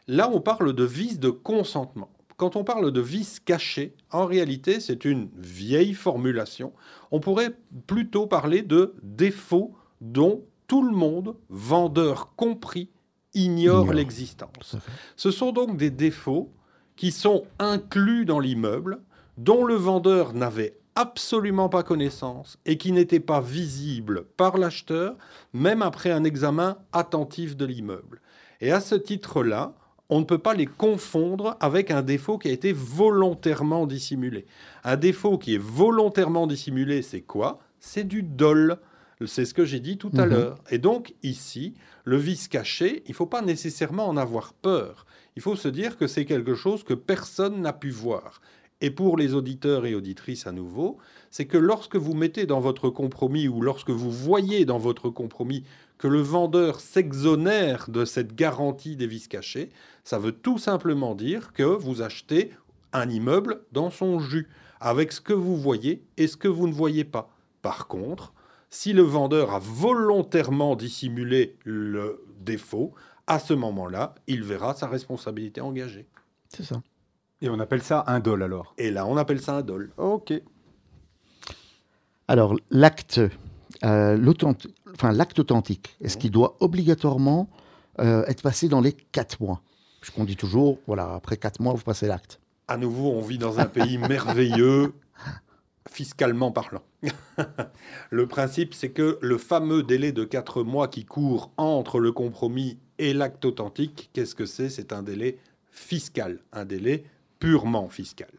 Là, 0.10 0.28
on 0.34 0.42
parle 0.42 0.74
de 0.74 0.84
vice 0.84 1.20
de 1.20 1.30
consentement. 1.30 2.10
Quand 2.36 2.56
on 2.56 2.64
parle 2.64 2.92
de 2.92 3.00
vice 3.00 3.40
caché, 3.40 3.96
en 4.10 4.26
réalité, 4.26 4.80
c'est 4.80 5.06
une 5.06 5.30
vieille 5.38 5.94
formulation. 5.94 6.74
On 7.12 7.20
pourrait 7.20 7.56
plutôt 7.86 8.26
parler 8.26 8.64
de 8.64 8.96
défaut 9.04 9.76
dont 10.02 10.44
tout 10.66 10.82
le 10.82 10.96
monde, 10.96 11.36
vendeur 11.50 12.34
compris, 12.36 12.90
ignore 13.36 13.82
Ignore. 13.82 13.94
l'existence. 13.94 14.78
Ce 15.16 15.30
sont 15.30 15.52
donc 15.52 15.78
des 15.78 15.92
défauts 15.92 16.52
qui 16.96 17.12
sont 17.12 17.44
inclus 17.60 18.26
dans 18.26 18.40
l'immeuble, 18.40 19.04
dont 19.38 19.64
le 19.64 19.76
vendeur 19.76 20.34
n'avait 20.34 20.80
absolument 20.96 21.70
pas 21.70 21.84
connaissance 21.84 22.58
et 22.66 22.80
qui 22.80 22.94
n'étaient 22.94 23.20
pas 23.20 23.42
visibles 23.42 24.26
par 24.38 24.58
l'acheteur, 24.58 25.18
même 25.54 25.84
après 25.84 26.10
un 26.10 26.24
examen 26.24 26.80
attentif 26.94 27.56
de 27.56 27.66
l'immeuble. 27.66 28.22
Et 28.60 28.72
à 28.72 28.82
ce 28.82 28.96
titre-là, 28.96 29.76
on 30.10 30.20
ne 30.20 30.26
peut 30.26 30.40
pas 30.40 30.54
les 30.56 30.66
confondre 30.66 31.56
avec 31.60 31.92
un 31.92 32.02
défaut 32.02 32.38
qui 32.38 32.50
a 32.50 32.52
été 32.52 32.74
volontairement 32.74 33.86
dissimulé. 33.86 34.46
Un 34.84 34.96
défaut 34.98 35.38
qui 35.38 35.56
est 35.56 35.62
volontairement 35.62 36.48
dissimulé, 36.48 37.02
c'est 37.02 37.22
quoi? 37.22 37.60
C'est 37.80 38.04
du 38.08 38.24
dol. 38.24 38.78
C'est 39.26 39.46
ce 39.46 39.54
que 39.54 39.66
j'ai 39.66 39.80
dit 39.82 39.98
tout 39.98 40.12
à 40.18 40.26
Mhm. 40.26 40.30
l'heure. 40.32 40.58
Et 40.72 40.78
donc 40.78 41.14
ici, 41.24 41.74
le 42.06 42.18
vice 42.18 42.48
caché, 42.48 43.04
il 43.06 43.12
ne 43.12 43.16
faut 43.16 43.26
pas 43.26 43.42
nécessairement 43.42 44.08
en 44.08 44.18
avoir 44.18 44.54
peur. 44.54 45.06
Il 45.36 45.42
faut 45.42 45.56
se 45.58 45.68
dire 45.68 45.98
que 45.98 46.08
c'est 46.08 46.26
quelque 46.26 46.56
chose 46.56 46.84
que 46.84 46.94
personne 46.94 47.62
n'a 47.62 47.74
pu 47.74 47.90
voir. 47.90 48.42
Et 48.82 48.92
pour 48.92 49.18
les 49.18 49.34
auditeurs 49.34 49.86
et 49.86 49.94
auditrices 49.94 50.48
à 50.48 50.54
nouveau, 50.54 50.98
c'est 51.32 51.46
que 51.46 51.58
lorsque 51.58 51.98
vous 51.98 52.14
mettez 52.14 52.46
dans 52.46 52.62
votre 52.62 52.90
compromis 52.90 53.50
ou 53.50 53.62
lorsque 53.62 53.90
vous 53.90 54.10
voyez 54.10 54.64
dans 54.64 54.78
votre 54.80 55.10
compromis 55.10 55.66
que 56.00 56.08
le 56.08 56.22
vendeur 56.22 56.80
s'exonère 56.80 57.90
de 57.90 58.06
cette 58.06 58.34
garantie 58.34 58.96
des 58.96 59.06
vices 59.06 59.28
cachés, 59.28 59.70
ça 60.04 60.18
veut 60.18 60.32
tout 60.32 60.58
simplement 60.58 61.14
dire 61.14 61.54
que 61.54 61.64
vous 61.64 62.02
achetez 62.02 62.52
un 62.94 63.08
immeuble 63.10 63.62
dans 63.72 63.92
son 63.92 64.20
jus, 64.20 64.48
avec 64.80 65.12
ce 65.12 65.22
que 65.22 65.34
vous 65.34 65.58
voyez 65.58 66.04
et 66.18 66.28
ce 66.28 66.38
que 66.38 66.48
vous 66.48 66.68
ne 66.68 66.74
voyez 66.74 67.04
pas. 67.04 67.30
Par 67.62 67.88
contre, 67.88 68.34
si 68.70 68.94
le 68.94 69.02
vendeur 69.02 69.54
a 69.54 69.60
volontairement 69.60 70.76
dissimulé 70.76 71.58
le 71.66 72.26
défaut, 72.40 72.94
à 73.28 73.38
ce 73.38 73.54
moment-là, 73.54 74.16
il 74.26 74.44
verra 74.44 74.74
sa 74.74 74.88
responsabilité 74.88 75.60
engagée. 75.62 76.08
C'est 76.48 76.64
ça. 76.64 76.82
Et 77.42 77.50
on 77.50 77.60
appelle 77.60 77.84
ça 77.84 78.06
un 78.08 78.20
dol 78.20 78.42
alors? 78.42 78.74
Et 78.78 78.90
là, 78.90 79.06
on 79.06 79.18
appelle 79.18 79.42
ça 79.42 79.58
un 79.58 79.62
dol. 79.62 79.92
Ok. 79.98 80.34
Alors, 82.28 82.56
l'acte 82.70 83.20
euh, 83.84 84.34
enfin, 84.94 85.12
l'acte 85.12 85.40
authentique, 85.40 85.96
est-ce 86.02 86.18
qu'il 86.18 86.32
doit 86.32 86.58
obligatoirement 86.60 87.50
euh, 88.00 88.26
être 88.28 88.42
passé 88.42 88.68
dans 88.68 88.82
les 88.82 88.94
quatre 88.94 89.42
mois? 89.42 89.62
Puisqu'on 90.02 90.24
dit 90.24 90.36
toujours, 90.36 90.80
voilà, 90.88 91.14
après 91.14 91.38
quatre 91.38 91.60
mois, 91.60 91.74
vous 91.74 91.84
passez 91.84 92.08
l'acte. 92.08 92.40
À 92.68 92.78
nouveau, 92.78 93.12
on 93.12 93.22
vit 93.22 93.38
dans 93.38 93.60
un 93.60 93.66
pays 93.66 93.98
merveilleux, 94.10 94.94
fiscalement 95.90 96.52
parlant. 96.52 96.84
le 98.10 98.28
principe, 98.28 98.74
c'est 98.74 98.92
que 98.92 99.18
le 99.22 99.38
fameux 99.38 99.84
délai 99.84 100.12
de 100.12 100.24
4 100.24 100.64
mois 100.64 100.88
qui 100.88 101.06
court 101.06 101.52
entre 101.58 102.00
le 102.00 102.12
compromis 102.12 102.78
et 102.98 103.14
l'acte 103.14 103.46
authentique, 103.46 104.10
qu'est-ce 104.14 104.36
que 104.36 104.46
c'est? 104.46 104.70
C'est 104.70 104.94
un 104.94 105.04
délai 105.04 105.38
fiscal, 105.72 106.40
un 106.52 106.66
délai 106.66 107.06
purement 107.40 107.90
fiscal. 107.90 108.30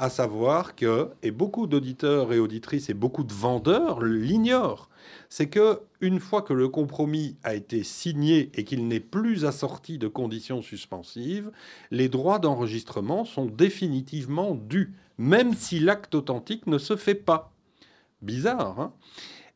À 0.00 0.10
savoir 0.10 0.76
que, 0.76 1.10
et 1.24 1.32
beaucoup 1.32 1.66
d'auditeurs 1.66 2.32
et 2.32 2.38
auditrices 2.38 2.88
et 2.88 2.94
beaucoup 2.94 3.24
de 3.24 3.32
vendeurs 3.32 4.00
l'ignorent, 4.00 4.88
c'est 5.28 5.48
que 5.48 5.80
une 6.00 6.20
fois 6.20 6.42
que 6.42 6.52
le 6.52 6.68
compromis 6.68 7.36
a 7.42 7.56
été 7.56 7.82
signé 7.82 8.52
et 8.54 8.62
qu'il 8.62 8.86
n'est 8.86 9.00
plus 9.00 9.44
assorti 9.44 9.98
de 9.98 10.06
conditions 10.06 10.62
suspensives, 10.62 11.50
les 11.90 12.08
droits 12.08 12.38
d'enregistrement 12.38 13.24
sont 13.24 13.46
définitivement 13.46 14.54
dus, 14.54 14.94
même 15.18 15.52
si 15.54 15.80
l'acte 15.80 16.14
authentique 16.14 16.68
ne 16.68 16.78
se 16.78 16.94
fait 16.94 17.16
pas. 17.16 17.52
Bizarre, 18.22 18.78
hein? 18.78 18.92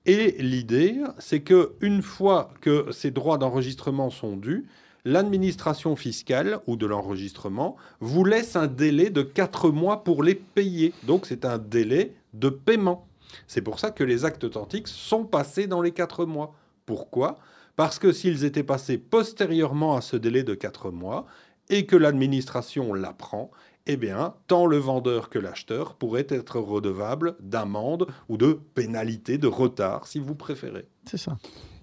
Et 0.06 0.42
l'idée, 0.42 0.96
c'est 1.20 1.42
que 1.42 1.74
une 1.80 2.02
fois 2.02 2.52
que 2.60 2.90
ces 2.90 3.12
droits 3.12 3.38
d'enregistrement 3.38 4.10
sont 4.10 4.36
dus, 4.36 4.66
l'administration 5.04 5.96
fiscale 5.96 6.60
ou 6.66 6.76
de 6.76 6.86
l'enregistrement 6.86 7.76
vous 8.00 8.24
laisse 8.24 8.56
un 8.56 8.66
délai 8.66 9.10
de 9.10 9.22
4 9.22 9.70
mois 9.70 10.04
pour 10.04 10.22
les 10.22 10.34
payer. 10.34 10.92
Donc 11.04 11.26
c'est 11.26 11.44
un 11.44 11.58
délai 11.58 12.14
de 12.34 12.48
paiement. 12.48 13.06
C'est 13.46 13.62
pour 13.62 13.78
ça 13.78 13.90
que 13.90 14.04
les 14.04 14.24
actes 14.24 14.44
authentiques 14.44 14.88
sont 14.88 15.24
passés 15.24 15.66
dans 15.66 15.82
les 15.82 15.92
4 15.92 16.26
mois. 16.26 16.54
Pourquoi? 16.86 17.38
Parce 17.76 17.98
que 17.98 18.12
s'ils 18.12 18.44
étaient 18.44 18.62
passés 18.62 18.98
postérieurement 18.98 19.96
à 19.96 20.00
ce 20.00 20.16
délai 20.16 20.42
de 20.42 20.54
4 20.54 20.90
mois 20.90 21.26
et 21.70 21.86
que 21.86 21.96
l'administration 21.96 22.92
l'apprend, 22.92 23.50
eh 23.86 23.96
bien, 23.96 24.34
tant 24.46 24.66
le 24.66 24.76
vendeur 24.76 25.28
que 25.28 25.38
l'acheteur 25.38 25.94
pourraient 25.94 26.26
être 26.28 26.58
redevables 26.58 27.36
d'amende 27.40 28.06
ou 28.28 28.36
de 28.36 28.60
pénalité 28.74 29.38
de 29.38 29.46
retard, 29.46 30.06
si 30.06 30.18
vous 30.18 30.34
préférez. 30.34 30.86
C'est 31.06 31.16
ça. 31.16 31.36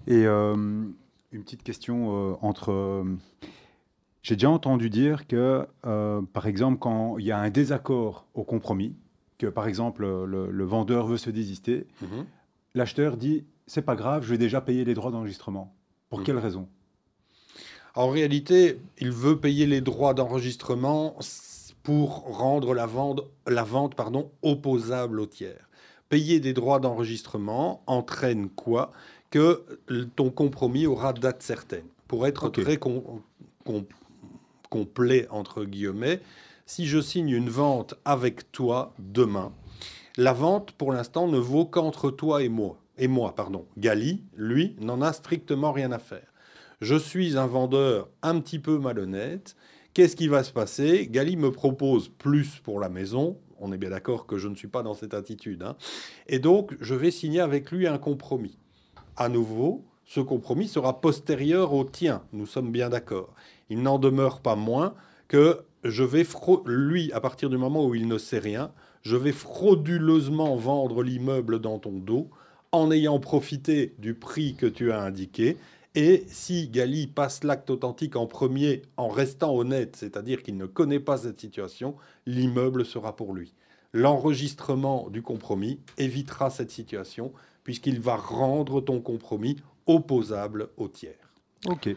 Et 0.06 0.26
euh, 0.26 0.84
une 1.32 1.42
petite 1.42 1.62
question 1.62 2.32
euh, 2.32 2.34
entre. 2.42 2.72
euh, 2.72 3.04
J'ai 4.22 4.36
déjà 4.36 4.50
entendu 4.50 4.90
dire 4.90 5.26
que, 5.26 5.66
euh, 5.86 6.20
par 6.32 6.46
exemple, 6.46 6.78
quand 6.78 7.18
il 7.18 7.24
y 7.26 7.32
a 7.32 7.38
un 7.38 7.50
désaccord 7.50 8.26
au 8.34 8.44
compromis, 8.44 8.94
que 9.38 9.46
par 9.46 9.66
exemple 9.66 10.02
le, 10.04 10.50
le 10.50 10.64
vendeur 10.64 11.06
veut 11.06 11.16
se 11.16 11.30
désister, 11.30 11.86
Mhm. 12.02 12.26
l'acheteur 12.74 13.16
dit 13.16 13.44
c'est 13.66 13.82
pas 13.82 13.96
grave, 13.96 14.24
je 14.24 14.30
vais 14.30 14.38
déjà 14.38 14.60
payer 14.60 14.84
les 14.84 14.94
droits 14.94 15.10
d'enregistrement. 15.10 15.72
Pour 16.10 16.18
Mhm. 16.18 16.24
quelle 16.26 16.38
raison? 16.38 16.68
En 17.94 18.08
réalité, 18.08 18.78
il 18.98 19.10
veut 19.10 19.38
payer 19.40 19.66
les 19.66 19.80
droits 19.80 20.14
d'enregistrement 20.14 21.16
pour 21.82 22.24
rendre 22.36 22.74
la 22.74 22.86
vente, 22.86 23.22
la 23.46 23.64
vente 23.64 23.94
pardon, 23.94 24.30
opposable 24.42 25.18
au 25.20 25.26
tiers. 25.26 25.68
Payer 26.08 26.40
des 26.40 26.52
droits 26.52 26.80
d'enregistrement 26.80 27.82
entraîne 27.86 28.48
quoi? 28.50 28.92
Que 29.30 29.64
ton 30.16 30.30
compromis 30.30 30.86
aura 30.86 31.12
date 31.12 31.42
certaine. 31.42 31.84
Pour 32.08 32.26
être 32.26 32.48
très 32.48 32.76
com- 32.78 33.20
com- 33.64 33.84
complet, 34.68 35.26
entre 35.30 35.64
guillemets, 35.64 36.20
si 36.66 36.86
je 36.86 37.00
signe 37.00 37.30
une 37.30 37.48
vente 37.50 37.94
avec 38.04 38.50
toi 38.52 38.92
demain, 38.98 39.52
la 40.16 40.32
vente, 40.32 40.72
pour 40.72 40.92
l'instant, 40.92 41.28
ne 41.28 41.38
vaut 41.38 41.64
qu'entre 41.66 42.10
toi 42.10 42.42
et 42.42 42.48
moi. 42.48 42.76
Et 42.98 43.08
moi, 43.08 43.34
pardon. 43.34 43.64
Gali, 43.78 44.24
lui, 44.36 44.76
n'en 44.80 45.00
a 45.00 45.12
strictement 45.12 45.72
rien 45.72 45.92
à 45.92 45.98
faire 45.98 46.26
je 46.80 46.94
suis 46.94 47.36
un 47.36 47.46
vendeur 47.46 48.08
un 48.22 48.40
petit 48.40 48.58
peu 48.58 48.78
malhonnête. 48.78 49.54
Qu'est-ce 49.92 50.16
qui 50.16 50.28
va 50.28 50.42
se 50.42 50.52
passer? 50.52 51.06
Gali 51.10 51.36
me 51.36 51.50
propose 51.52 52.08
plus 52.08 52.58
pour 52.62 52.80
la 52.80 52.88
maison. 52.88 53.38
On 53.58 53.72
est 53.72 53.76
bien 53.78 53.90
d'accord 53.90 54.26
que 54.26 54.38
je 54.38 54.48
ne 54.48 54.54
suis 54.54 54.68
pas 54.68 54.82
dans 54.82 54.94
cette 54.94 55.12
attitude. 55.12 55.62
hein. 55.62 55.76
Et 56.26 56.38
donc, 56.38 56.74
je 56.80 56.94
vais 56.94 57.10
signer 57.10 57.40
avec 57.40 57.70
lui 57.70 57.86
un 57.86 57.98
compromis. 57.98 58.56
À 59.16 59.28
nouveau, 59.28 59.84
ce 60.04 60.20
compromis 60.20 60.68
sera 60.68 61.00
postérieur 61.00 61.72
au 61.72 61.84
tien. 61.84 62.22
Nous 62.32 62.46
sommes 62.46 62.72
bien 62.72 62.88
d'accord. 62.88 63.34
Il 63.68 63.82
n'en 63.82 63.98
demeure 63.98 64.40
pas 64.40 64.56
moins 64.56 64.94
que 65.28 65.64
je 65.84 66.04
vais, 66.04 66.26
lui, 66.66 67.12
à 67.12 67.20
partir 67.20 67.50
du 67.50 67.56
moment 67.56 67.86
où 67.86 67.94
il 67.94 68.08
ne 68.08 68.18
sait 68.18 68.38
rien, 68.38 68.72
je 69.02 69.16
vais 69.16 69.32
frauduleusement 69.32 70.56
vendre 70.56 71.02
l'immeuble 71.02 71.60
dans 71.60 71.78
ton 71.78 71.92
dos 71.92 72.28
en 72.72 72.90
ayant 72.90 73.18
profité 73.18 73.94
du 73.98 74.14
prix 74.14 74.54
que 74.54 74.66
tu 74.66 74.92
as 74.92 75.02
indiqué 75.02 75.56
et 75.96 76.24
si 76.28 76.68
Gali 76.68 77.08
passe 77.08 77.42
l'acte 77.42 77.68
authentique 77.68 78.14
en 78.14 78.26
premier 78.26 78.82
en 78.96 79.08
restant 79.08 79.52
honnête, 79.56 79.96
c'est-à-dire 79.96 80.44
qu'il 80.44 80.56
ne 80.56 80.66
connaît 80.66 81.00
pas 81.00 81.16
cette 81.16 81.40
situation, 81.40 81.96
l'immeuble 82.26 82.84
sera 82.84 83.16
pour 83.16 83.34
lui. 83.34 83.54
L'enregistrement 83.92 85.10
du 85.10 85.20
compromis 85.20 85.80
évitera 85.98 86.48
cette 86.48 86.70
situation 86.70 87.32
puisqu'il 87.70 88.00
va 88.00 88.16
rendre 88.16 88.80
ton 88.80 88.98
compromis 89.00 89.54
opposable 89.86 90.70
au 90.76 90.88
tiers. 90.88 91.12
Ok. 91.68 91.94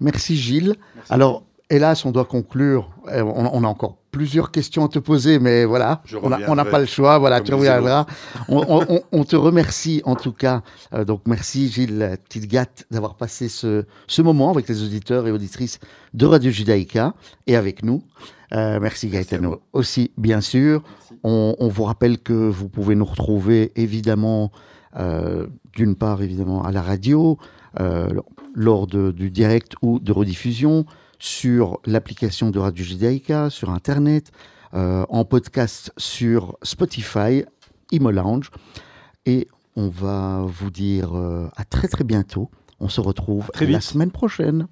Merci 0.00 0.36
Gilles. 0.36 0.74
Merci. 0.96 1.12
Alors, 1.12 1.44
hélas, 1.70 2.04
on 2.04 2.10
doit 2.10 2.24
conclure. 2.24 2.90
Euh, 3.06 3.22
On, 3.22 3.48
on 3.52 3.62
a 3.62 3.68
encore 3.68 3.98
plusieurs 4.10 4.50
questions 4.50 4.84
à 4.84 4.88
te 4.88 4.98
poser, 4.98 5.38
mais 5.38 5.64
voilà, 5.64 6.02
on 6.48 6.56
n'a 6.56 6.64
pas 6.64 6.80
le 6.80 6.86
choix. 6.86 7.18
Voilà, 7.20 7.40
tu 7.40 7.54
reviendras. 7.54 8.06
On, 8.48 8.64
on- 8.68 8.84
on- 8.96 9.02
on 9.12 9.22
te 9.24 9.36
remercie 9.36 10.02
en 10.04 10.16
tout 10.16 10.32
cas. 10.32 10.62
Euh, 10.92 11.04
donc, 11.04 11.20
merci 11.26 11.68
Gilles, 11.70 12.18
petite 12.28 12.48
gâte, 12.48 12.84
d'avoir 12.90 13.14
passé 13.14 13.48
ce, 13.48 13.84
ce 14.08 14.22
moment 14.22 14.50
avec 14.50 14.68
les 14.68 14.82
auditeurs 14.82 15.28
et 15.28 15.30
auditrices 15.30 15.78
de 16.14 16.26
Radio 16.26 16.50
Judaïka 16.50 17.14
et 17.46 17.54
avec 17.54 17.84
nous. 17.84 18.02
Euh, 18.54 18.80
merci 18.80 19.08
vous. 19.40 19.56
aussi, 19.72 20.10
bien 20.18 20.40
sûr. 20.40 20.82
On, 21.22 21.54
on 21.60 21.68
vous 21.68 21.84
rappelle 21.84 22.18
que 22.18 22.32
vous 22.32 22.68
pouvez 22.68 22.96
nous 22.96 23.04
retrouver 23.06 23.70
évidemment, 23.76 24.50
euh, 24.52 24.71
d'une 25.74 25.94
part 25.96 26.22
évidemment 26.22 26.62
à 26.64 26.72
la 26.72 26.82
radio, 26.82 27.38
euh, 27.80 28.08
lors 28.54 28.86
de- 28.86 29.10
du 29.12 29.30
direct 29.30 29.74
ou 29.82 29.98
de 29.98 30.12
rediffusion, 30.12 30.84
sur 31.18 31.78
l'application 31.86 32.50
de 32.50 32.58
Radio 32.58 32.84
Judaïka, 32.84 33.48
sur 33.48 33.70
Internet, 33.70 34.32
euh, 34.74 35.04
en 35.08 35.24
podcast 35.24 35.92
sur 35.96 36.56
Spotify, 36.62 37.44
Imo 37.92 38.10
Lounge. 38.10 38.50
Et 39.24 39.46
on 39.76 39.88
va 39.88 40.44
vous 40.46 40.70
dire 40.70 41.16
euh, 41.16 41.48
à 41.56 41.64
très 41.64 41.88
très 41.88 42.04
bientôt. 42.04 42.50
On 42.80 42.88
se 42.88 43.00
retrouve 43.00 43.50
très 43.52 43.66
la 43.66 43.80
semaine 43.80 44.10
prochaine. 44.10 44.66